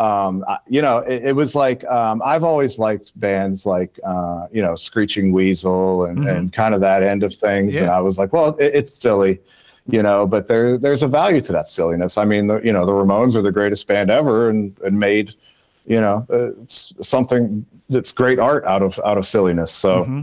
um, 0.00 0.44
you 0.68 0.82
know, 0.82 0.98
it, 0.98 1.26
it 1.26 1.36
was 1.36 1.54
like 1.54 1.84
um, 1.84 2.20
I've 2.24 2.42
always 2.42 2.80
liked 2.80 3.18
bands 3.20 3.64
like 3.64 3.96
uh, 4.04 4.48
you 4.50 4.60
know 4.60 4.74
Screeching 4.74 5.30
Weasel 5.30 6.06
and, 6.06 6.18
mm-hmm. 6.18 6.28
and 6.28 6.52
kind 6.52 6.74
of 6.74 6.80
that 6.80 7.04
end 7.04 7.22
of 7.22 7.32
things, 7.32 7.76
yeah. 7.76 7.82
and 7.82 7.90
I 7.92 8.00
was 8.00 8.18
like, 8.18 8.32
well, 8.32 8.56
it, 8.56 8.74
it's 8.74 8.98
silly, 8.98 9.38
you 9.86 10.02
know, 10.02 10.26
but 10.26 10.48
there 10.48 10.78
there's 10.78 11.04
a 11.04 11.08
value 11.08 11.40
to 11.42 11.52
that 11.52 11.68
silliness. 11.68 12.18
I 12.18 12.24
mean, 12.24 12.48
the, 12.48 12.60
you 12.60 12.72
know, 12.72 12.84
the 12.84 12.92
Ramones 12.92 13.36
are 13.36 13.42
the 13.42 13.52
greatest 13.52 13.86
band 13.86 14.10
ever, 14.10 14.50
and, 14.50 14.76
and 14.80 14.98
made 14.98 15.34
you 15.88 16.00
know, 16.00 16.26
uh, 16.30 16.50
something 16.68 17.64
that's 17.88 18.12
great 18.12 18.38
art 18.38 18.64
out 18.66 18.82
of 18.82 19.00
out 19.04 19.18
of 19.18 19.26
silliness. 19.26 19.72
So, 19.72 20.02
mm-hmm. 20.02 20.22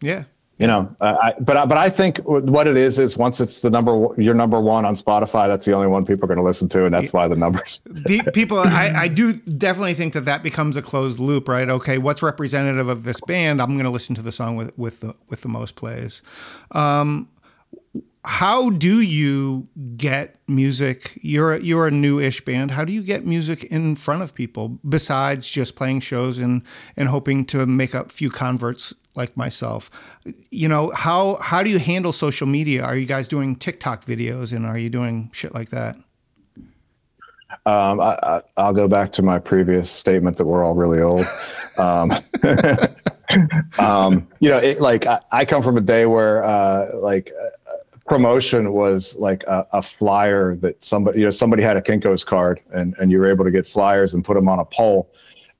yeah, 0.00 0.24
you 0.60 0.66
know, 0.66 0.94
uh, 1.00 1.16
I, 1.22 1.32
but 1.40 1.56
I, 1.56 1.64
but 1.64 1.78
I 1.78 1.88
think 1.88 2.18
what 2.18 2.66
it 2.66 2.76
is 2.76 2.98
is 2.98 3.16
once 3.16 3.40
it's 3.40 3.62
the 3.62 3.70
number 3.70 4.08
your 4.18 4.34
number 4.34 4.60
one 4.60 4.84
on 4.84 4.94
Spotify, 4.94 5.46
that's 5.46 5.64
the 5.64 5.72
only 5.72 5.86
one 5.86 6.04
people 6.04 6.24
are 6.24 6.28
going 6.28 6.36
to 6.36 6.44
listen 6.44 6.68
to, 6.68 6.84
and 6.84 6.94
that's 6.94 7.14
why 7.14 7.28
the 7.28 7.34
numbers. 7.34 7.82
people, 8.34 8.58
I, 8.58 8.92
I 8.94 9.08
do 9.08 9.32
definitely 9.32 9.94
think 9.94 10.12
that 10.12 10.26
that 10.26 10.42
becomes 10.42 10.76
a 10.76 10.82
closed 10.82 11.18
loop, 11.18 11.48
right? 11.48 11.68
Okay, 11.68 11.96
what's 11.96 12.22
representative 12.22 12.88
of 12.88 13.04
this 13.04 13.20
band? 13.22 13.62
I'm 13.62 13.72
going 13.72 13.84
to 13.84 13.90
listen 13.90 14.14
to 14.16 14.22
the 14.22 14.32
song 14.32 14.56
with 14.56 14.76
with 14.78 15.00
the 15.00 15.14
with 15.28 15.40
the 15.40 15.48
most 15.48 15.76
plays. 15.76 16.20
Um, 16.72 17.28
how 18.24 18.68
do 18.70 19.00
you 19.00 19.64
get 19.96 20.36
music? 20.46 21.18
You're 21.22 21.54
a, 21.54 21.60
you're 21.60 21.86
a 21.86 21.90
new-ish 21.90 22.44
band. 22.44 22.72
How 22.72 22.84
do 22.84 22.92
you 22.92 23.02
get 23.02 23.24
music 23.24 23.64
in 23.64 23.96
front 23.96 24.22
of 24.22 24.34
people 24.34 24.78
besides 24.86 25.48
just 25.48 25.74
playing 25.74 26.00
shows 26.00 26.38
and 26.38 26.62
and 26.96 27.08
hoping 27.08 27.46
to 27.46 27.64
make 27.64 27.94
a 27.94 28.04
few 28.04 28.30
converts 28.30 28.92
like 29.14 29.36
myself? 29.36 29.90
You 30.50 30.68
know 30.68 30.92
how 30.94 31.36
how 31.36 31.62
do 31.62 31.70
you 31.70 31.78
handle 31.78 32.12
social 32.12 32.46
media? 32.46 32.84
Are 32.84 32.96
you 32.96 33.06
guys 33.06 33.26
doing 33.26 33.56
TikTok 33.56 34.04
videos 34.04 34.54
and 34.54 34.66
are 34.66 34.76
you 34.76 34.90
doing 34.90 35.30
shit 35.32 35.54
like 35.54 35.70
that? 35.70 35.96
Um, 37.66 38.00
I, 38.00 38.42
will 38.56 38.72
go 38.72 38.88
back 38.88 39.12
to 39.12 39.22
my 39.22 39.38
previous 39.38 39.90
statement 39.90 40.36
that 40.36 40.46
we're 40.46 40.62
all 40.62 40.74
really 40.74 41.00
old. 41.00 41.24
Um, 41.78 42.12
um, 43.78 44.28
you 44.38 44.50
know, 44.50 44.58
it, 44.58 44.80
like 44.80 45.06
I, 45.06 45.20
I, 45.32 45.44
come 45.44 45.62
from 45.62 45.76
a 45.76 45.80
day 45.80 46.06
where 46.06 46.44
uh, 46.44 46.96
like 46.96 47.32
uh, 47.38 47.72
promotion 48.10 48.72
was 48.72 49.16
like 49.18 49.44
a, 49.44 49.64
a, 49.72 49.80
flyer 49.80 50.56
that 50.56 50.84
somebody, 50.84 51.20
you 51.20 51.24
know, 51.24 51.30
somebody 51.30 51.62
had 51.62 51.76
a 51.76 51.80
Kinko's 51.80 52.24
card 52.24 52.60
and, 52.72 52.92
and 53.00 53.12
you 53.12 53.20
were 53.20 53.30
able 53.30 53.44
to 53.44 53.52
get 53.52 53.68
flyers 53.68 54.14
and 54.14 54.24
put 54.24 54.34
them 54.34 54.48
on 54.48 54.58
a 54.58 54.64
pole. 54.64 55.08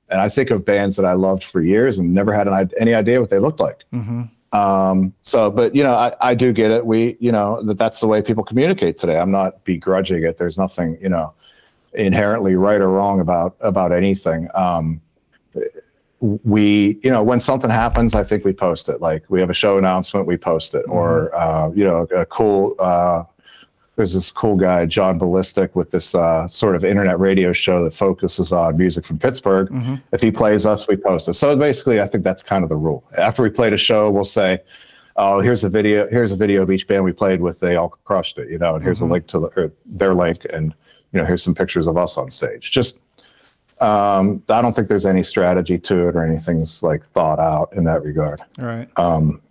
And 0.09 0.19
I 0.19 0.27
think 0.27 0.51
of 0.51 0.65
bands 0.65 0.97
that 0.97 1.05
I 1.05 1.13
loved 1.13 1.45
for 1.45 1.61
years 1.61 1.97
and 1.97 2.13
never 2.13 2.33
had 2.33 2.49
an, 2.49 2.69
any 2.77 2.93
idea 2.93 3.21
what 3.21 3.29
they 3.29 3.39
looked 3.39 3.61
like. 3.61 3.85
Mm-hmm. 3.93 4.23
Um, 4.51 5.13
so, 5.21 5.49
but 5.49 5.73
you 5.73 5.81
know, 5.81 5.93
I, 5.93 6.13
I 6.19 6.35
do 6.35 6.51
get 6.51 6.71
it. 6.71 6.85
We, 6.85 7.15
you 7.21 7.31
know, 7.31 7.63
that 7.63 7.77
that's 7.77 8.01
the 8.01 8.07
way 8.07 8.21
people 8.21 8.43
communicate 8.43 8.97
today. 8.97 9.17
I'm 9.17 9.31
not 9.31 9.63
begrudging 9.63 10.25
it. 10.25 10.37
There's 10.37 10.57
nothing, 10.57 10.97
you 11.01 11.07
know, 11.07 11.33
inherently 11.93 12.57
right 12.57 12.81
or 12.81 12.89
wrong 12.89 13.21
about 13.21 13.55
about 13.61 13.93
anything. 13.93 14.49
Um, 14.55 14.99
we, 16.21 16.99
you 17.03 17.09
know, 17.09 17.23
when 17.23 17.39
something 17.39 17.69
happens, 17.69 18.13
I 18.13 18.23
think 18.23 18.45
we 18.45 18.53
post 18.53 18.87
it. 18.89 19.01
Like 19.01 19.23
we 19.29 19.39
have 19.39 19.49
a 19.49 19.55
show 19.55 19.77
announcement, 19.77 20.27
we 20.27 20.37
post 20.37 20.75
it, 20.75 20.83
mm-hmm. 20.83 20.91
or 20.91 21.35
uh, 21.35 21.71
you 21.71 21.83
know, 21.83 22.03
a 22.15 22.25
cool. 22.25 22.75
Uh, 22.79 23.23
there's 23.95 24.13
this 24.13 24.31
cool 24.31 24.55
guy, 24.55 24.85
John 24.85 25.19
Ballistic, 25.19 25.75
with 25.75 25.91
this 25.91 26.15
uh, 26.15 26.47
sort 26.47 26.75
of 26.75 26.85
internet 26.85 27.19
radio 27.19 27.51
show 27.51 27.83
that 27.83 27.93
focuses 27.93 28.51
on 28.51 28.77
music 28.77 29.05
from 29.05 29.19
Pittsburgh. 29.19 29.69
Mm-hmm. 29.69 29.95
If 30.13 30.21
he 30.21 30.31
plays 30.31 30.65
us, 30.65 30.87
we 30.87 30.95
post 30.95 31.27
it. 31.27 31.33
So 31.33 31.55
basically, 31.55 31.99
I 31.99 32.07
think 32.07 32.23
that's 32.23 32.41
kind 32.41 32.63
of 32.63 32.69
the 32.69 32.77
rule. 32.77 33.03
After 33.17 33.43
we 33.43 33.49
played 33.49 33.73
a 33.73 33.77
show, 33.77 34.09
we'll 34.09 34.23
say, 34.23 34.59
"Oh, 35.15 35.39
here's 35.39 35.63
a 35.63 35.69
video. 35.69 36.07
Here's 36.09 36.31
a 36.31 36.37
video 36.37 36.61
of 36.61 36.71
each 36.71 36.87
band 36.87 37.03
we 37.03 37.11
played 37.13 37.41
with. 37.41 37.59
They 37.59 37.75
all 37.75 37.89
crushed 37.89 38.37
it, 38.37 38.49
you 38.49 38.59
know, 38.59 38.75
and 38.75 38.83
here's 38.83 38.99
mm-hmm. 38.99 39.09
a 39.09 39.13
link 39.13 39.27
to 39.27 39.39
the, 39.39 39.71
their 39.85 40.13
link 40.13 40.45
and." 40.53 40.75
you 41.13 41.19
know, 41.19 41.25
here's 41.25 41.43
some 41.43 41.53
pictures 41.53 41.87
of 41.87 41.97
us 41.97 42.17
on 42.17 42.29
stage. 42.31 42.71
Just, 42.71 42.99
um, 43.81 44.43
I 44.49 44.61
don't 44.61 44.73
think 44.73 44.87
there's 44.87 45.05
any 45.05 45.23
strategy 45.23 45.79
to 45.79 46.07
it 46.07 46.15
or 46.15 46.23
anything's 46.23 46.83
like 46.83 47.03
thought 47.03 47.39
out 47.39 47.73
in 47.73 47.83
that 47.85 48.03
regard. 48.03 48.41
All 48.59 48.65
right. 48.65 48.87
Um, 48.97 49.41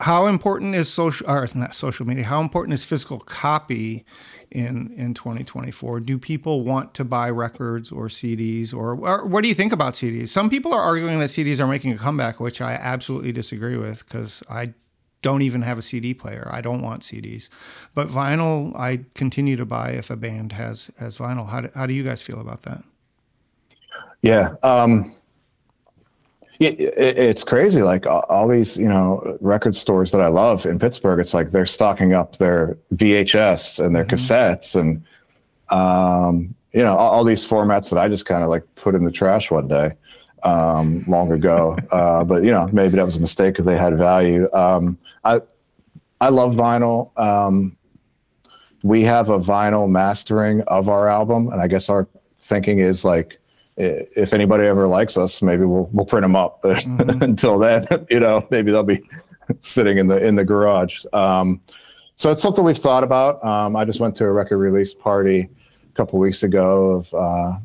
how 0.00 0.26
important 0.26 0.74
is 0.74 0.92
social 0.92 1.30
or 1.30 1.46
not 1.54 1.74
social 1.74 2.06
media? 2.06 2.24
How 2.24 2.40
important 2.40 2.74
is 2.74 2.84
physical 2.84 3.20
copy 3.20 4.04
in 4.50 4.92
in 4.96 5.14
2024? 5.14 6.00
Do 6.00 6.18
people 6.18 6.64
want 6.64 6.94
to 6.94 7.04
buy 7.04 7.30
records 7.30 7.92
or 7.92 8.06
CDs 8.08 8.74
or, 8.74 8.96
or 8.96 9.26
what 9.26 9.42
do 9.42 9.48
you 9.48 9.54
think 9.54 9.72
about 9.72 9.94
CDs? 9.94 10.28
Some 10.30 10.50
people 10.50 10.72
are 10.72 10.82
arguing 10.82 11.20
that 11.20 11.30
CDs 11.30 11.60
are 11.60 11.66
making 11.68 11.92
a 11.92 11.98
comeback, 11.98 12.40
which 12.40 12.60
I 12.60 12.72
absolutely 12.72 13.32
disagree 13.32 13.76
with 13.76 14.04
because 14.06 14.42
I 14.50 14.74
don't 15.22 15.42
even 15.42 15.62
have 15.62 15.78
a 15.78 15.82
CD 15.82 16.14
player. 16.14 16.48
I 16.52 16.60
don't 16.60 16.82
want 16.82 17.02
CDs, 17.02 17.48
but 17.94 18.08
vinyl 18.08 18.74
I 18.76 19.04
continue 19.14 19.56
to 19.56 19.66
buy 19.66 19.90
if 19.90 20.10
a 20.10 20.16
band 20.16 20.52
has 20.52 20.90
has 20.98 21.18
vinyl. 21.18 21.48
How 21.48 21.62
do, 21.62 21.70
how 21.74 21.86
do 21.86 21.92
you 21.92 22.04
guys 22.04 22.22
feel 22.22 22.40
about 22.40 22.62
that? 22.62 22.82
Yeah, 24.22 24.54
um, 24.62 25.14
it, 26.60 26.80
it, 26.80 27.18
it's 27.18 27.44
crazy. 27.44 27.82
Like 27.82 28.06
all, 28.06 28.24
all, 28.28 28.48
these, 28.48 28.76
you 28.76 28.88
know, 28.88 29.38
record 29.40 29.76
stores 29.76 30.10
that 30.12 30.20
I 30.20 30.26
love 30.26 30.66
in 30.66 30.78
Pittsburgh, 30.78 31.20
it's 31.20 31.34
like 31.34 31.50
they're 31.50 31.66
stocking 31.66 32.14
up 32.14 32.36
their 32.38 32.76
VHS 32.94 33.84
and 33.84 33.94
their 33.94 34.04
mm-hmm. 34.04 34.14
cassettes 34.14 34.74
and, 34.74 35.04
um, 35.70 36.54
you 36.72 36.82
know, 36.82 36.96
all, 36.96 37.10
all 37.10 37.24
these 37.24 37.48
formats 37.48 37.90
that 37.90 37.98
I 37.98 38.08
just 38.08 38.26
kind 38.26 38.42
of 38.42 38.48
like 38.48 38.64
put 38.74 38.94
in 38.94 39.04
the 39.04 39.12
trash 39.12 39.50
one 39.50 39.68
day 39.68 39.92
um, 40.42 41.04
long 41.06 41.32
ago. 41.32 41.76
Uh, 41.90 42.22
but 42.22 42.44
you 42.44 42.50
know, 42.50 42.68
maybe 42.70 42.96
that 42.96 43.04
was 43.04 43.16
a 43.16 43.20
mistake 43.20 43.54
because 43.54 43.64
they 43.64 43.76
had 43.76 43.96
value. 43.96 44.46
Um, 44.52 44.98
I 45.28 45.40
I 46.20 46.28
love 46.30 46.54
vinyl. 46.54 47.16
Um, 47.18 47.76
we 48.82 49.02
have 49.02 49.28
a 49.28 49.38
vinyl 49.38 49.88
mastering 49.88 50.62
of 50.62 50.88
our 50.88 51.08
album, 51.08 51.48
and 51.48 51.60
I 51.60 51.66
guess 51.66 51.88
our 51.88 52.08
thinking 52.38 52.78
is 52.78 53.04
like, 53.04 53.40
if 53.76 54.32
anybody 54.32 54.66
ever 54.66 54.86
likes 54.88 55.16
us, 55.16 55.42
maybe 55.42 55.64
we'll 55.64 55.88
we'll 55.92 56.06
print 56.06 56.24
them 56.24 56.36
up. 56.36 56.60
But 56.62 56.78
mm-hmm. 56.84 57.22
until 57.22 57.58
then, 57.58 57.86
you 58.10 58.20
know, 58.20 58.46
maybe 58.50 58.72
they'll 58.72 58.82
be 58.82 59.00
sitting 59.60 59.98
in 59.98 60.06
the 60.06 60.24
in 60.24 60.36
the 60.36 60.44
garage. 60.44 61.04
Um, 61.12 61.60
so 62.16 62.32
it's 62.32 62.42
something 62.42 62.64
we've 62.64 62.76
thought 62.76 63.04
about. 63.04 63.44
Um, 63.44 63.76
I 63.76 63.84
just 63.84 64.00
went 64.00 64.16
to 64.16 64.24
a 64.24 64.32
record 64.32 64.58
release 64.58 64.94
party 64.94 65.48
a 65.88 65.94
couple 65.94 66.18
weeks 66.18 66.42
ago 66.42 66.92
of 66.92 67.14
uh, 67.14 67.58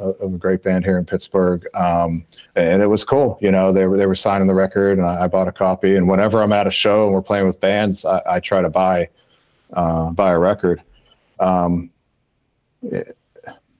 a 0.00 0.28
great 0.28 0.62
band 0.62 0.84
here 0.84 0.98
in 0.98 1.04
Pittsburgh, 1.04 1.64
um, 1.74 2.24
and 2.54 2.82
it 2.82 2.86
was 2.86 3.04
cool. 3.04 3.38
You 3.40 3.50
know, 3.50 3.72
they 3.72 3.86
were 3.86 3.96
they 3.96 4.06
were 4.06 4.14
signing 4.14 4.46
the 4.46 4.54
record, 4.54 4.98
and 4.98 5.06
I, 5.06 5.24
I, 5.24 5.28
bought 5.28 5.48
a 5.48 5.52
copy. 5.52 5.96
And 5.96 6.08
whenever 6.08 6.42
I'm 6.42 6.52
at 6.52 6.66
a 6.66 6.70
show 6.70 7.04
and 7.04 7.14
we're 7.14 7.22
playing 7.22 7.46
with 7.46 7.60
bands, 7.60 8.04
I, 8.04 8.22
I 8.28 8.40
try 8.40 8.60
to 8.60 8.70
buy 8.70 9.08
uh, 9.72 10.10
buy 10.10 10.32
a 10.32 10.38
record. 10.38 10.82
Um, 11.40 11.90
it, 12.82 13.16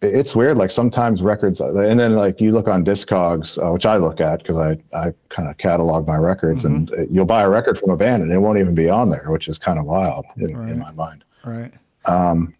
it's 0.03 0.37
weird. 0.37 0.59
Like 0.59 0.71
sometimes 0.71 1.23
records, 1.23 1.61
and 1.61 1.99
then 1.99 2.15
like 2.15 2.41
you 2.41 2.53
look 2.53 2.69
on 2.69 2.85
Discogs, 2.85 3.59
uh, 3.63 3.73
which 3.73 3.87
I 3.87 3.97
look 3.97 4.21
at 4.21 4.43
because 4.43 4.59
I 4.59 4.79
I 4.93 5.15
kind 5.29 5.49
of 5.49 5.57
catalog 5.59 6.07
my 6.07 6.17
records, 6.17 6.65
mm-hmm. 6.65 6.93
and 6.95 7.15
you'll 7.15 7.27
buy 7.27 7.43
a 7.43 7.49
record 7.49 7.79
from 7.79 7.91
a 7.91 7.97
band 7.97 8.23
and 8.23 8.33
it 8.33 8.39
won't 8.39 8.59
even 8.59 8.75
be 8.75 8.89
on 8.89 9.11
there, 9.11 9.27
which 9.29 9.49
is 9.49 9.59
kind 9.59 9.79
of 9.79 9.85
wild 9.85 10.27
in, 10.37 10.57
right. 10.57 10.73
in 10.73 10.79
my 10.79 10.91
mind. 10.93 11.25
Right. 11.45 11.73
Um, 12.05 12.55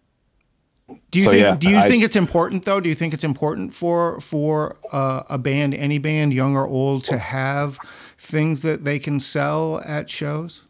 do 0.87 1.19
you 1.19 1.25
so, 1.25 1.31
think, 1.31 1.41
yeah, 1.41 1.55
do 1.55 1.69
you 1.69 1.77
I, 1.77 1.89
think 1.89 2.03
it's 2.03 2.15
important 2.15 2.63
though? 2.63 2.79
Do 2.79 2.87
you 2.87 2.95
think 2.95 3.13
it's 3.13 3.23
important 3.23 3.73
for 3.73 4.21
for 4.21 4.77
uh, 4.93 5.23
a 5.29 5.37
band, 5.37 5.73
any 5.73 5.97
band, 5.97 6.33
young 6.33 6.55
or 6.55 6.65
old, 6.65 7.03
to 7.05 7.17
have 7.17 7.77
things 8.17 8.61
that 8.61 8.85
they 8.85 8.97
can 8.97 9.19
sell 9.19 9.81
at 9.85 10.09
shows? 10.09 10.63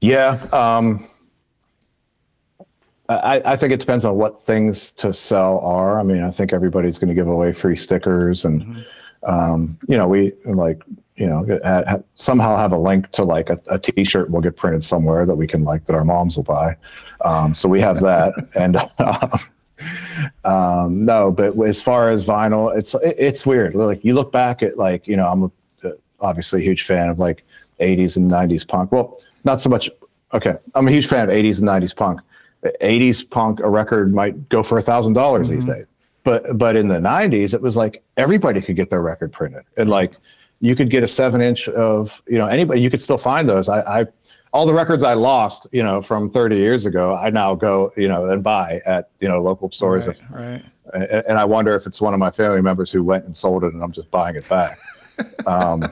Yeah, 0.00 0.40
um, 0.52 1.08
I, 3.08 3.40
I 3.44 3.56
think 3.56 3.72
it 3.72 3.78
depends 3.78 4.04
on 4.04 4.16
what 4.16 4.36
things 4.36 4.90
to 4.92 5.12
sell 5.12 5.60
are. 5.60 6.00
I 6.00 6.02
mean, 6.02 6.24
I 6.24 6.30
think 6.30 6.52
everybody's 6.52 6.98
going 6.98 7.08
to 7.08 7.14
give 7.14 7.28
away 7.28 7.52
free 7.52 7.76
stickers, 7.76 8.44
and 8.44 8.62
mm-hmm. 8.62 9.30
um, 9.30 9.78
you 9.88 9.96
know, 9.96 10.08
we 10.08 10.32
like 10.44 10.82
you 11.16 11.28
know 11.28 12.02
somehow 12.14 12.56
have 12.56 12.72
a 12.72 12.78
link 12.78 13.10
to 13.12 13.22
like 13.22 13.48
a 13.48 13.60
a 13.68 13.78
t-shirt 13.78 14.30
will 14.30 14.40
get 14.40 14.56
printed 14.56 14.82
somewhere 14.82 15.24
that 15.24 15.36
we 15.36 15.46
can 15.46 15.62
like 15.62 15.84
that 15.84 15.94
our 15.94 16.04
moms 16.04 16.36
will 16.36 16.44
buy 16.44 16.76
um, 17.24 17.54
so 17.54 17.68
we 17.68 17.80
have 17.80 18.00
that. 18.00 18.34
And 18.56 18.76
uh, 18.76 19.38
um, 20.44 21.04
no 21.04 21.32
but 21.32 21.58
as 21.62 21.82
far 21.82 22.10
as 22.10 22.26
vinyl 22.26 22.76
it's 22.76 22.94
it's 23.02 23.46
weird. 23.46 23.74
Like 23.74 24.04
you 24.04 24.14
look 24.14 24.30
back 24.30 24.62
at 24.62 24.76
like 24.78 25.06
you 25.06 25.16
know 25.16 25.26
i'm 25.26 25.44
a, 25.44 25.50
obviously 26.20 26.60
a 26.60 26.64
huge 26.64 26.82
fan 26.84 27.08
of 27.08 27.18
like 27.18 27.44
80s 27.80 28.16
and 28.16 28.30
90s 28.30 28.66
punk. 28.66 28.92
Well 28.92 29.18
not 29.44 29.60
so 29.60 29.68
much 29.68 29.90
okay 30.32 30.56
i'm 30.74 30.86
a 30.86 30.90
huge 30.90 31.06
fan 31.06 31.28
of 31.28 31.34
80s 31.34 31.58
and 31.60 31.68
90s 31.68 31.96
punk. 31.96 32.20
80s 32.64 33.28
punk 33.28 33.60
a 33.60 33.68
record 33.68 34.14
might 34.14 34.48
go 34.48 34.62
for 34.62 34.78
a 34.78 34.82
thousand 34.82 35.14
dollars 35.14 35.48
these 35.48 35.66
mm-hmm. 35.66 35.80
days. 35.80 35.86
But 36.24 36.56
but 36.56 36.76
in 36.76 36.88
the 36.88 36.98
90s 36.98 37.54
it 37.54 37.62
was 37.62 37.76
like 37.76 38.02
everybody 38.16 38.60
could 38.60 38.76
get 38.76 38.90
their 38.90 39.02
record 39.02 39.32
printed. 39.32 39.64
And 39.76 39.90
like 39.90 40.12
you 40.60 40.76
could 40.76 40.90
get 40.90 41.02
a 41.02 41.08
seven 41.08 41.42
inch 41.42 41.68
of 41.68 42.22
you 42.28 42.38
know 42.38 42.46
anybody 42.46 42.80
you 42.80 42.90
could 42.90 43.00
still 43.00 43.18
find 43.18 43.48
those. 43.48 43.68
I, 43.68 44.02
I 44.02 44.06
all 44.52 44.66
the 44.66 44.74
records 44.74 45.02
I 45.02 45.14
lost, 45.14 45.66
you 45.72 45.82
know, 45.82 46.02
from 46.02 46.30
30 46.30 46.56
years 46.56 46.84
ago, 46.84 47.16
I 47.16 47.30
now 47.30 47.54
go, 47.54 47.90
you 47.96 48.08
know, 48.08 48.26
and 48.26 48.42
buy 48.42 48.82
at, 48.84 49.08
you 49.18 49.28
know, 49.28 49.40
local 49.42 49.70
stores. 49.70 50.06
Right, 50.06 50.16
if, 50.16 50.30
right. 50.30 51.24
And 51.26 51.38
I 51.38 51.44
wonder 51.44 51.74
if 51.74 51.86
it's 51.86 52.00
one 52.00 52.12
of 52.12 52.20
my 52.20 52.30
family 52.30 52.60
members 52.60 52.92
who 52.92 53.02
went 53.02 53.24
and 53.24 53.34
sold 53.36 53.64
it 53.64 53.72
and 53.72 53.82
I'm 53.82 53.92
just 53.92 54.10
buying 54.10 54.36
it 54.36 54.46
back. 54.48 54.78
um, 55.46 55.82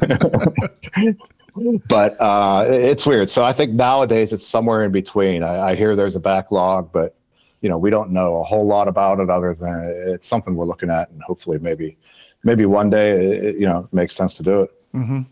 but 1.88 2.16
uh, 2.18 2.66
it's 2.68 3.06
weird. 3.06 3.30
So 3.30 3.44
I 3.44 3.52
think 3.52 3.72
nowadays 3.72 4.32
it's 4.32 4.46
somewhere 4.46 4.82
in 4.82 4.90
between. 4.90 5.44
I, 5.44 5.70
I 5.70 5.74
hear 5.76 5.94
there's 5.94 6.16
a 6.16 6.20
backlog, 6.20 6.90
but, 6.90 7.14
you 7.60 7.68
know, 7.68 7.78
we 7.78 7.90
don't 7.90 8.10
know 8.10 8.40
a 8.40 8.44
whole 8.44 8.66
lot 8.66 8.88
about 8.88 9.20
it 9.20 9.30
other 9.30 9.54
than 9.54 9.84
it's 10.08 10.26
something 10.26 10.56
we're 10.56 10.64
looking 10.64 10.90
at 10.90 11.10
and 11.10 11.22
hopefully 11.22 11.58
maybe 11.60 11.96
maybe 12.44 12.66
one 12.66 12.88
day 12.88 13.10
it, 13.10 13.56
you 13.56 13.66
know 13.66 13.88
makes 13.92 14.14
sense 14.14 14.34
to 14.34 14.42
do 14.42 14.62
it. 14.62 14.70
Mm-hmm. 14.94 15.22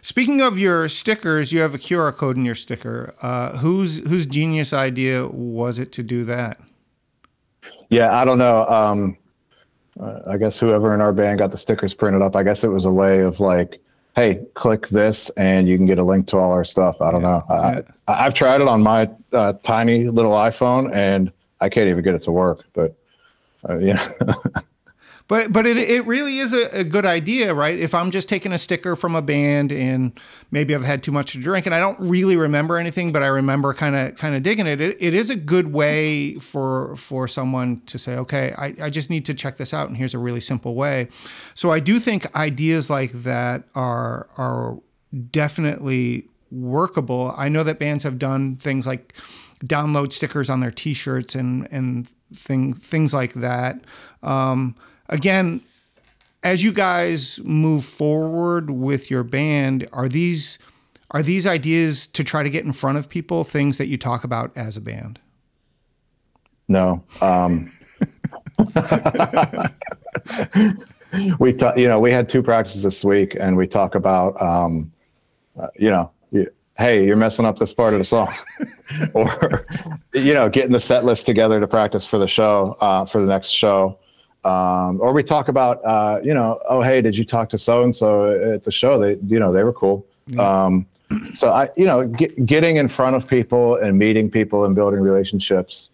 Speaking 0.00 0.40
of 0.40 0.58
your 0.58 0.88
stickers, 0.88 1.52
you 1.52 1.60
have 1.60 1.74
a 1.74 1.78
QR 1.78 2.14
code 2.14 2.36
in 2.36 2.44
your 2.44 2.54
sticker. 2.54 3.14
Uh, 3.22 3.56
whose 3.58 3.98
whose 4.08 4.26
genius 4.26 4.72
idea 4.72 5.26
was 5.26 5.78
it 5.78 5.92
to 5.92 6.02
do 6.02 6.24
that? 6.24 6.60
Yeah, 7.88 8.14
I 8.14 8.24
don't 8.24 8.38
know. 8.38 8.64
Um, 8.66 9.16
uh, 10.00 10.20
I 10.26 10.36
guess 10.38 10.58
whoever 10.58 10.94
in 10.94 11.00
our 11.00 11.12
band 11.12 11.38
got 11.38 11.50
the 11.50 11.58
stickers 11.58 11.94
printed 11.94 12.22
up. 12.22 12.34
I 12.34 12.42
guess 12.42 12.64
it 12.64 12.68
was 12.68 12.84
a 12.84 12.92
way 12.92 13.20
of 13.20 13.40
like, 13.40 13.80
hey, 14.16 14.44
click 14.54 14.88
this 14.88 15.30
and 15.30 15.68
you 15.68 15.76
can 15.76 15.86
get 15.86 15.98
a 15.98 16.04
link 16.04 16.26
to 16.28 16.38
all 16.38 16.52
our 16.52 16.64
stuff. 16.64 17.00
I 17.00 17.10
don't 17.10 17.22
yeah, 17.22 17.42
know. 17.48 17.54
I, 17.54 17.82
I, 18.08 18.24
have 18.24 18.34
tried 18.34 18.60
it 18.60 18.68
on 18.68 18.82
my 18.82 19.10
uh, 19.32 19.54
tiny 19.62 20.08
little 20.08 20.32
iPhone 20.32 20.94
and 20.94 21.30
I 21.60 21.68
can't 21.68 21.88
even 21.88 22.02
get 22.02 22.14
it 22.14 22.22
to 22.22 22.32
work. 22.32 22.64
But 22.72 22.94
uh, 23.68 23.78
yeah. 23.78 24.06
But 25.32 25.50
but 25.50 25.64
it, 25.64 25.78
it 25.78 26.04
really 26.04 26.40
is 26.40 26.52
a, 26.52 26.80
a, 26.80 26.84
good 26.84 27.06
idea, 27.06 27.54
right? 27.54 27.78
If 27.78 27.94
I'm 27.94 28.10
just 28.10 28.28
taking 28.28 28.52
a 28.52 28.58
sticker 28.58 28.94
from 28.94 29.16
a 29.16 29.22
band 29.22 29.72
and 29.72 30.12
maybe 30.50 30.74
I've 30.74 30.84
had 30.84 31.02
too 31.02 31.10
much 31.10 31.32
to 31.32 31.38
drink 31.38 31.64
and 31.64 31.74
I 31.74 31.80
don't 31.80 31.98
really 32.00 32.36
remember 32.36 32.76
anything, 32.76 33.12
but 33.12 33.22
I 33.22 33.28
remember 33.28 33.72
kind 33.72 33.96
of 33.96 34.14
kind 34.18 34.34
of 34.34 34.42
digging 34.42 34.66
it, 34.66 34.78
it, 34.82 34.98
it 35.00 35.14
is 35.14 35.30
a 35.30 35.34
good 35.34 35.72
way 35.72 36.34
for 36.34 36.94
for 36.96 37.26
someone 37.26 37.80
to 37.86 37.98
say, 37.98 38.18
okay, 38.18 38.52
I, 38.58 38.74
I 38.82 38.90
just 38.90 39.08
need 39.08 39.24
to 39.24 39.32
check 39.32 39.56
this 39.56 39.72
out, 39.72 39.88
and 39.88 39.96
here's 39.96 40.12
a 40.12 40.18
really 40.18 40.42
simple 40.42 40.74
way. 40.74 41.08
So 41.54 41.70
I 41.70 41.80
do 41.80 41.98
think 41.98 42.36
ideas 42.36 42.90
like 42.90 43.12
that 43.22 43.64
are 43.74 44.28
are 44.36 44.80
definitely 45.30 46.28
workable. 46.50 47.32
I 47.38 47.48
know 47.48 47.62
that 47.62 47.78
bands 47.78 48.04
have 48.04 48.18
done 48.18 48.56
things 48.56 48.86
like 48.86 49.14
download 49.64 50.12
stickers 50.12 50.50
on 50.50 50.60
their 50.60 50.70
T-shirts 50.70 51.34
and 51.34 51.66
and 51.72 52.06
thing, 52.34 52.74
things 52.74 53.14
like 53.14 53.32
that. 53.32 53.80
Um, 54.22 54.76
again, 55.12 55.60
as 56.42 56.64
you 56.64 56.72
guys 56.72 57.38
move 57.44 57.84
forward 57.84 58.70
with 58.70 59.10
your 59.10 59.22
band, 59.22 59.86
are 59.92 60.08
these 60.08 60.58
are 61.12 61.22
these 61.22 61.46
ideas 61.46 62.08
to 62.08 62.24
try 62.24 62.42
to 62.42 62.50
get 62.50 62.64
in 62.64 62.72
front 62.72 62.98
of 62.98 63.08
people 63.08 63.44
things 63.44 63.78
that 63.78 63.86
you 63.88 63.98
talk 63.98 64.24
about 64.24 64.50
as 64.56 64.76
a 64.78 64.80
band? 64.80 65.20
No. 66.68 67.04
Um, 67.20 67.70
we 71.38 71.52
talk, 71.52 71.76
you 71.76 71.86
know, 71.86 72.00
we 72.00 72.10
had 72.10 72.30
two 72.30 72.42
practices 72.42 72.82
this 72.82 73.04
week, 73.04 73.36
and 73.38 73.58
we 73.58 73.66
talk 73.66 73.94
about, 73.94 74.40
um, 74.40 74.90
uh, 75.60 75.66
you 75.78 75.90
know, 75.90 76.10
hey, 76.78 77.06
you're 77.06 77.16
messing 77.16 77.44
up 77.44 77.58
this 77.58 77.74
part 77.74 77.92
of 77.92 77.98
the 77.98 78.06
song, 78.06 78.32
or 79.14 79.66
you 80.14 80.32
know, 80.32 80.48
getting 80.48 80.72
the 80.72 80.80
set 80.80 81.04
list 81.04 81.26
together 81.26 81.60
to 81.60 81.68
practice 81.68 82.06
for 82.06 82.18
the 82.18 82.26
show 82.26 82.74
uh, 82.80 83.04
for 83.04 83.20
the 83.20 83.26
next 83.26 83.48
show. 83.48 83.98
Um, 84.44 85.00
or 85.00 85.12
we 85.12 85.22
talk 85.22 85.48
about, 85.48 85.84
uh, 85.84 86.20
you 86.22 86.34
know, 86.34 86.60
oh 86.68 86.80
hey, 86.82 87.00
did 87.00 87.16
you 87.16 87.24
talk 87.24 87.48
to 87.50 87.58
so 87.58 87.84
and 87.84 87.94
so 87.94 88.54
at 88.54 88.64
the 88.64 88.72
show? 88.72 88.98
They, 88.98 89.16
you 89.26 89.38
know, 89.38 89.52
they 89.52 89.62
were 89.62 89.72
cool. 89.72 90.04
Yeah. 90.26 90.42
Um, 90.42 90.86
so 91.34 91.50
I, 91.50 91.68
you 91.76 91.86
know, 91.86 92.06
get, 92.06 92.46
getting 92.46 92.76
in 92.76 92.88
front 92.88 93.16
of 93.16 93.28
people 93.28 93.76
and 93.76 93.98
meeting 93.98 94.30
people 94.30 94.64
and 94.64 94.74
building 94.74 95.00
relationships. 95.00 95.90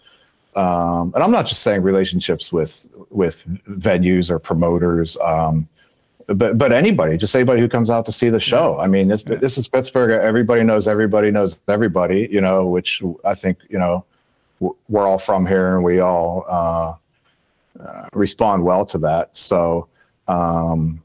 Um, 0.56 1.12
and 1.14 1.22
I'm 1.22 1.30
not 1.30 1.46
just 1.46 1.62
saying 1.62 1.82
relationships 1.82 2.52
with 2.52 2.88
with 3.11 3.46
venues 3.66 4.30
or 4.30 4.38
promoters. 4.38 5.16
Um, 5.18 5.68
but 6.26 6.58
but 6.58 6.72
anybody, 6.72 7.16
just 7.16 7.34
anybody 7.34 7.61
who 7.61 7.68
comes 7.68 7.90
out 7.90 8.06
to 8.06 8.12
see 8.12 8.28
the 8.28 8.40
show. 8.40 8.78
I 8.78 8.87
mean, 8.87 9.08
this, 9.08 9.24
yeah. 9.26 9.37
this 9.37 9.56
is 9.56 9.66
Pittsburgh. 9.68 10.11
Everybody 10.11 10.62
knows 10.62 10.88
everybody 10.88 11.30
knows 11.30 11.58
everybody. 11.68 12.28
You 12.30 12.40
know, 12.40 12.66
which 12.66 13.02
I 13.24 13.34
think 13.34 13.58
you 13.68 13.78
know 13.78 14.04
we're 14.61 15.06
all 15.06 15.18
from 15.18 15.46
here, 15.46 15.74
and 15.74 15.84
we 15.84 16.00
all 16.00 16.44
uh, 16.48 16.94
uh, 17.85 18.09
respond 18.12 18.64
well 18.64 18.87
to 18.87 18.99
that. 18.99 19.37
So. 19.37 19.88
Um, 20.27 21.03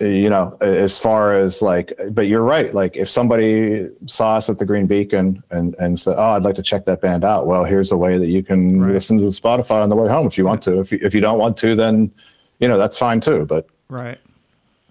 you 0.00 0.28
know, 0.28 0.56
as 0.60 0.98
far 0.98 1.38
as 1.38 1.62
like, 1.62 1.92
but 2.10 2.26
you're 2.26 2.42
right. 2.42 2.74
Like, 2.74 2.96
if 2.96 3.08
somebody 3.08 3.88
saw 4.06 4.36
us 4.36 4.50
at 4.50 4.58
the 4.58 4.66
Green 4.66 4.86
Beacon 4.86 5.42
and 5.50 5.76
and 5.78 5.98
said, 5.98 6.16
"Oh, 6.18 6.30
I'd 6.30 6.42
like 6.42 6.56
to 6.56 6.62
check 6.62 6.84
that 6.86 7.00
band 7.00 7.22
out," 7.22 7.46
well, 7.46 7.64
here's 7.64 7.92
a 7.92 7.96
way 7.96 8.18
that 8.18 8.28
you 8.28 8.42
can 8.42 8.80
right. 8.82 8.92
listen 8.92 9.18
to 9.18 9.24
Spotify 9.26 9.82
on 9.82 9.90
the 9.90 9.96
way 9.96 10.08
home 10.08 10.26
if 10.26 10.36
you 10.36 10.44
want 10.44 10.62
to. 10.62 10.80
If 10.80 10.90
you, 10.90 10.98
if 11.00 11.14
you 11.14 11.20
don't 11.20 11.38
want 11.38 11.56
to, 11.58 11.76
then 11.76 12.12
you 12.58 12.66
know 12.66 12.76
that's 12.76 12.98
fine 12.98 13.20
too. 13.20 13.46
But 13.46 13.68
Right. 13.88 14.18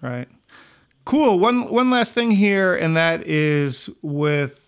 Right. 0.00 0.28
Cool. 1.04 1.38
One 1.38 1.70
one 1.70 1.90
last 1.90 2.14
thing 2.14 2.30
here, 2.30 2.74
and 2.74 2.96
that 2.96 3.26
is 3.26 3.90
with 4.00 4.63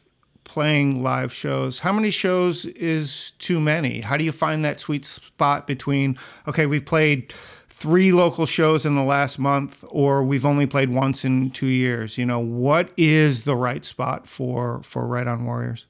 playing 0.56 1.02
live 1.02 1.34
shows. 1.34 1.80
How 1.80 1.92
many 1.92 2.08
shows 2.08 2.64
is 2.64 3.32
too 3.32 3.60
many? 3.60 4.00
How 4.00 4.16
do 4.16 4.24
you 4.24 4.32
find 4.32 4.64
that 4.64 4.80
sweet 4.80 5.04
spot 5.04 5.66
between 5.66 6.16
okay, 6.48 6.64
we've 6.64 6.86
played 6.86 7.30
three 7.68 8.10
local 8.10 8.46
shows 8.46 8.86
in 8.86 8.94
the 8.94 9.02
last 9.02 9.38
month, 9.38 9.84
or 9.90 10.24
we've 10.24 10.46
only 10.46 10.64
played 10.64 10.88
once 10.88 11.26
in 11.26 11.50
two 11.50 11.66
years? 11.66 12.16
You 12.16 12.24
know, 12.24 12.38
what 12.38 12.90
is 12.96 13.44
the 13.44 13.54
right 13.54 13.84
spot 13.84 14.26
for 14.26 14.82
for 14.82 15.06
Right 15.06 15.26
On 15.26 15.44
Warriors? 15.44 15.84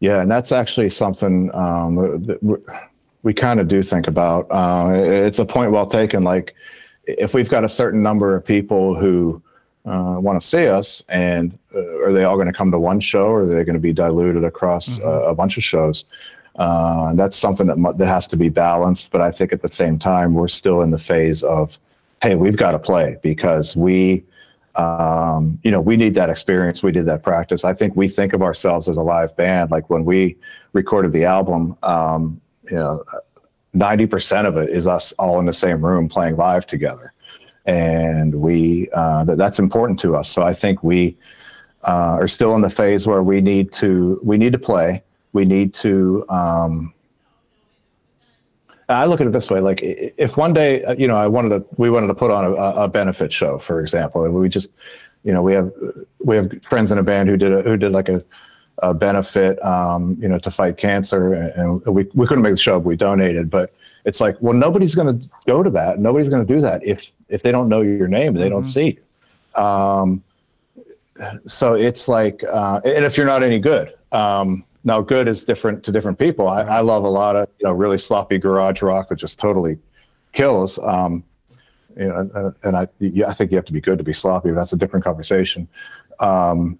Yeah, 0.00 0.20
and 0.20 0.28
that's 0.28 0.50
actually 0.50 0.90
something 0.90 1.48
um, 1.54 1.94
we, 2.42 2.56
we 3.22 3.32
kind 3.32 3.60
of 3.60 3.68
do 3.68 3.82
think 3.82 4.08
about. 4.08 4.48
Uh, 4.50 4.94
it's 4.94 5.38
a 5.38 5.46
point 5.46 5.70
well 5.70 5.86
taken. 5.86 6.24
Like 6.24 6.56
if 7.06 7.34
we've 7.34 7.48
got 7.48 7.62
a 7.62 7.68
certain 7.68 8.02
number 8.02 8.34
of 8.34 8.44
people 8.44 8.96
who 8.96 9.40
uh, 9.84 10.16
want 10.18 10.40
to 10.40 10.46
see 10.46 10.68
us, 10.68 11.02
and 11.08 11.58
uh, 11.74 12.04
are 12.04 12.12
they 12.12 12.24
all 12.24 12.36
going 12.36 12.46
to 12.46 12.52
come 12.52 12.70
to 12.70 12.78
one 12.78 13.00
show, 13.00 13.26
or 13.26 13.42
are 13.42 13.46
they 13.46 13.64
going 13.64 13.74
to 13.74 13.80
be 13.80 13.92
diluted 13.92 14.44
across 14.44 14.98
mm-hmm. 14.98 15.08
a, 15.08 15.30
a, 15.30 15.34
bunch 15.34 15.56
of 15.56 15.64
shows? 15.64 16.04
Uh, 16.56 17.14
that's 17.14 17.36
something 17.36 17.66
that 17.66 17.96
that 17.98 18.06
has 18.06 18.28
to 18.28 18.36
be 18.36 18.48
balanced. 18.48 19.10
But 19.10 19.20
I 19.20 19.30
think 19.30 19.52
at 19.52 19.62
the 19.62 19.68
same 19.68 19.98
time, 19.98 20.34
we're 20.34 20.48
still 20.48 20.82
in 20.82 20.90
the 20.90 20.98
phase 20.98 21.42
of, 21.42 21.78
hey, 22.22 22.36
we've 22.36 22.56
got 22.56 22.72
to 22.72 22.78
play 22.78 23.16
because 23.22 23.74
we, 23.74 24.24
um, 24.76 25.58
you 25.64 25.70
know, 25.70 25.80
we 25.80 25.96
need 25.96 26.14
that 26.14 26.30
experience. 26.30 26.82
We 26.82 26.92
did 26.92 27.06
that 27.06 27.22
practice. 27.22 27.64
I 27.64 27.74
think 27.74 27.96
we 27.96 28.06
think 28.06 28.34
of 28.34 28.42
ourselves 28.42 28.86
as 28.86 28.96
a 28.96 29.02
live 29.02 29.36
band. 29.36 29.70
Like 29.70 29.90
when 29.90 30.04
we 30.04 30.36
recorded 30.74 31.12
the 31.12 31.24
album, 31.24 31.76
um, 31.82 32.40
you 32.70 32.76
know 32.76 33.04
90% 33.74 34.46
of 34.46 34.56
it 34.56 34.68
is 34.68 34.86
us 34.86 35.12
all 35.12 35.40
in 35.40 35.46
the 35.46 35.52
same 35.52 35.84
room 35.84 36.08
playing 36.08 36.36
live 36.36 36.66
together. 36.66 37.12
And 37.64 38.34
we, 38.34 38.88
uh, 38.92 39.24
that, 39.24 39.38
that's 39.38 39.58
important 39.58 40.00
to 40.00 40.16
us. 40.16 40.28
So 40.28 40.42
I 40.42 40.52
think 40.52 40.82
we 40.82 41.16
uh, 41.82 42.16
are 42.20 42.28
still 42.28 42.54
in 42.54 42.60
the 42.60 42.70
phase 42.70 43.06
where 43.06 43.22
we 43.22 43.40
need 43.40 43.72
to, 43.74 44.20
we 44.22 44.36
need 44.36 44.52
to 44.52 44.58
play. 44.58 45.02
We 45.32 45.44
need 45.44 45.72
to, 45.74 46.24
um, 46.28 46.92
I 48.88 49.06
look 49.06 49.20
at 49.20 49.26
it 49.26 49.32
this 49.32 49.50
way: 49.50 49.60
like 49.60 49.80
if 49.82 50.36
one 50.36 50.52
day, 50.52 50.84
uh, 50.84 50.94
you 50.94 51.08
know, 51.08 51.16
I 51.16 51.26
wanted 51.26 51.50
to, 51.50 51.64
we 51.76 51.88
wanted 51.88 52.08
to 52.08 52.14
put 52.14 52.30
on 52.30 52.44
a, 52.44 52.52
a 52.52 52.88
benefit 52.88 53.32
show, 53.32 53.58
for 53.58 53.80
example, 53.80 54.24
and 54.24 54.34
we 54.34 54.48
just, 54.48 54.72
you 55.24 55.32
know, 55.32 55.42
we 55.42 55.54
have 55.54 55.72
we 56.18 56.36
have 56.36 56.62
friends 56.62 56.92
in 56.92 56.98
a 56.98 57.02
band 57.02 57.28
who 57.28 57.36
did 57.36 57.52
a, 57.52 57.62
who 57.62 57.76
did 57.76 57.92
like 57.92 58.08
a 58.08 58.22
uh, 58.82 58.92
benefit, 58.92 59.62
um, 59.64 60.16
you 60.20 60.28
know, 60.28 60.38
to 60.38 60.50
fight 60.50 60.76
cancer. 60.76 61.32
And 61.32 61.84
we, 61.86 62.06
we 62.14 62.26
couldn't 62.26 62.42
make 62.42 62.54
the 62.54 62.58
show, 62.58 62.78
but 62.80 62.86
we 62.86 62.96
donated. 62.96 63.48
But 63.48 63.72
it's 64.04 64.20
like, 64.20 64.36
well, 64.40 64.54
nobody's 64.54 64.94
going 64.94 65.20
to 65.20 65.30
go 65.46 65.62
to 65.62 65.70
that. 65.70 65.98
Nobody's 65.98 66.28
going 66.28 66.44
to 66.44 66.54
do 66.54 66.60
that 66.60 66.84
if 66.84 67.12
if 67.32 67.42
they 67.42 67.50
don't 67.50 67.68
know 67.68 67.80
your 67.80 68.08
name, 68.08 68.34
they 68.34 68.42
mm-hmm. 68.42 68.50
don't 68.50 68.64
see. 68.64 68.98
Um, 69.54 70.22
so 71.46 71.74
it's 71.74 72.08
like, 72.08 72.42
uh, 72.44 72.80
and 72.84 73.04
if 73.04 73.16
you're 73.16 73.26
not 73.26 73.42
any 73.42 73.58
good, 73.58 73.94
um, 74.12 74.64
now 74.84 75.00
good 75.00 75.28
is 75.28 75.44
different 75.44 75.84
to 75.84 75.92
different 75.92 76.18
people. 76.18 76.48
I, 76.48 76.62
I, 76.62 76.80
love 76.80 77.04
a 77.04 77.08
lot 77.08 77.36
of 77.36 77.48
you 77.58 77.66
know 77.66 77.72
really 77.72 77.98
sloppy 77.98 78.38
garage 78.38 78.82
rock 78.82 79.08
that 79.08 79.16
just 79.16 79.38
totally 79.38 79.78
kills. 80.32 80.78
Um, 80.80 81.24
you 81.96 82.08
know, 82.08 82.54
and 82.62 82.76
I, 82.76 82.82
I 82.82 83.32
think 83.32 83.50
you 83.50 83.56
have 83.56 83.66
to 83.66 83.72
be 83.72 83.80
good 83.80 83.98
to 83.98 84.04
be 84.04 84.12
sloppy. 84.12 84.48
But 84.50 84.56
That's 84.56 84.72
a 84.72 84.76
different 84.76 85.04
conversation. 85.04 85.68
Um, 86.20 86.78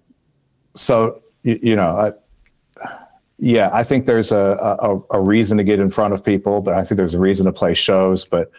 so 0.73 1.21
you, 1.43 1.59
you 1.61 1.75
know, 1.75 1.95
I, 1.95 2.11
yeah, 3.39 3.69
I 3.71 3.83
think 3.83 4.05
there's 4.05 4.31
a, 4.31 4.77
a, 4.81 4.99
a 5.11 5.21
reason 5.21 5.57
to 5.57 5.63
get 5.63 5.79
in 5.79 5.89
front 5.89 6.13
of 6.13 6.23
people, 6.23 6.61
but 6.61 6.73
I 6.73 6.83
think 6.83 6.97
there's 6.97 7.13
a 7.13 7.19
reason 7.19 7.45
to 7.45 7.53
play 7.53 7.73
shows. 7.73 8.25
But 8.25 8.51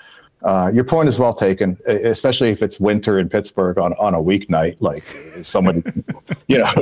uh, 0.45 0.71
your 0.75 0.85
point 0.85 1.09
is 1.09 1.19
well 1.19 1.33
taken, 1.33 1.79
especially 1.87 2.51
if 2.51 2.63
it's 2.63 2.79
winter 2.79 3.19
in 3.19 3.31
Pittsburgh 3.31 3.79
on, 3.79 3.95
on 3.95 4.15
a 4.15 4.19
weeknight, 4.19 4.77
like 4.81 5.03
somebody, 5.43 5.83
you 6.49 6.59
know. 6.59 6.73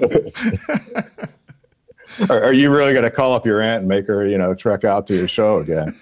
are, 2.29 2.44
are, 2.44 2.53
you 2.53 2.75
really 2.75 2.92
going 2.92 3.05
to 3.05 3.11
call 3.11 3.35
up 3.35 3.46
your 3.46 3.61
aunt 3.61 3.81
and 3.81 3.88
make 3.88 4.09
her, 4.09 4.27
you 4.27 4.37
know, 4.37 4.53
trek 4.53 4.83
out 4.85 5.07
to 5.07 5.14
your 5.14 5.29
show 5.29 5.59
again? 5.59 5.94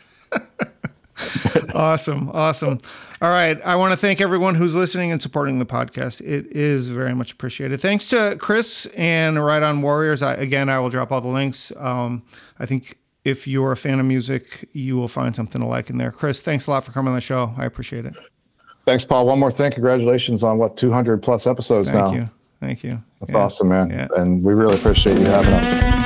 awesome. 1.75 2.31
Awesome. 2.31 2.79
All 3.20 3.31
right. 3.31 3.61
I 3.62 3.77
want 3.77 3.92
to 3.92 3.96
thank 3.99 4.23
everyone 4.23 4.55
who's 4.55 4.75
listening 4.75 5.12
and 5.12 5.20
supporting 5.20 5.59
the 5.59 5.66
podcast. 5.66 6.23
It 6.23 6.46
is 6.46 6.88
very 6.88 7.14
much 7.14 7.33
appreciated. 7.33 7.79
Thanks 7.79 8.09
to 8.09 8.37
Chris 8.40 8.87
and 8.96 9.44
Right 9.44 9.62
On 9.62 9.83
Warriors. 9.83 10.23
I, 10.23 10.33
again, 10.33 10.70
I 10.70 10.79
will 10.79 10.88
drop 10.88 11.12
all 11.12 11.20
the 11.20 11.29
links. 11.29 11.73
Um, 11.77 12.23
I 12.59 12.64
think 12.64 12.96
if 13.24 13.46
you're 13.46 13.72
a 13.72 13.76
fan 13.76 14.00
of 14.00 14.06
music, 14.06 14.68
you 14.72 14.96
will 14.96 15.09
find 15.09 15.35
something 15.37 15.61
to 15.61 15.66
like 15.66 15.90
in 15.90 15.98
there. 15.98 16.11
Chris, 16.11 16.40
thanks 16.40 16.66
a 16.66 16.70
lot 16.70 16.85
for 16.85 16.92
coming 16.92 17.09
on 17.09 17.14
the 17.14 17.20
show. 17.20 17.54
I 17.56 17.64
appreciate 17.64 18.06
it. 18.06 18.14
Thanks, 18.85 19.04
Paul. 19.04 19.26
One 19.26 19.38
more 19.38 19.50
thing. 19.50 19.72
Congratulations 19.72 20.42
on 20.42 20.59
what 20.59 20.76
200 20.76 21.22
plus 21.22 21.46
episodes 21.46 21.90
thank 21.90 22.00
now. 22.00 22.11
Thank 22.11 22.20
you. 22.20 22.30
Thank 22.61 22.85
you. 22.85 23.02
That's 23.20 23.33
yeah. 23.33 23.38
awesome, 23.38 23.68
man. 23.68 23.90
Yeah. 23.90 24.09
And 24.16 24.42
we 24.42 24.54
really 24.54 24.74
appreciate 24.76 25.18
you 25.18 25.26
having 25.26 25.52
us. 25.52 25.99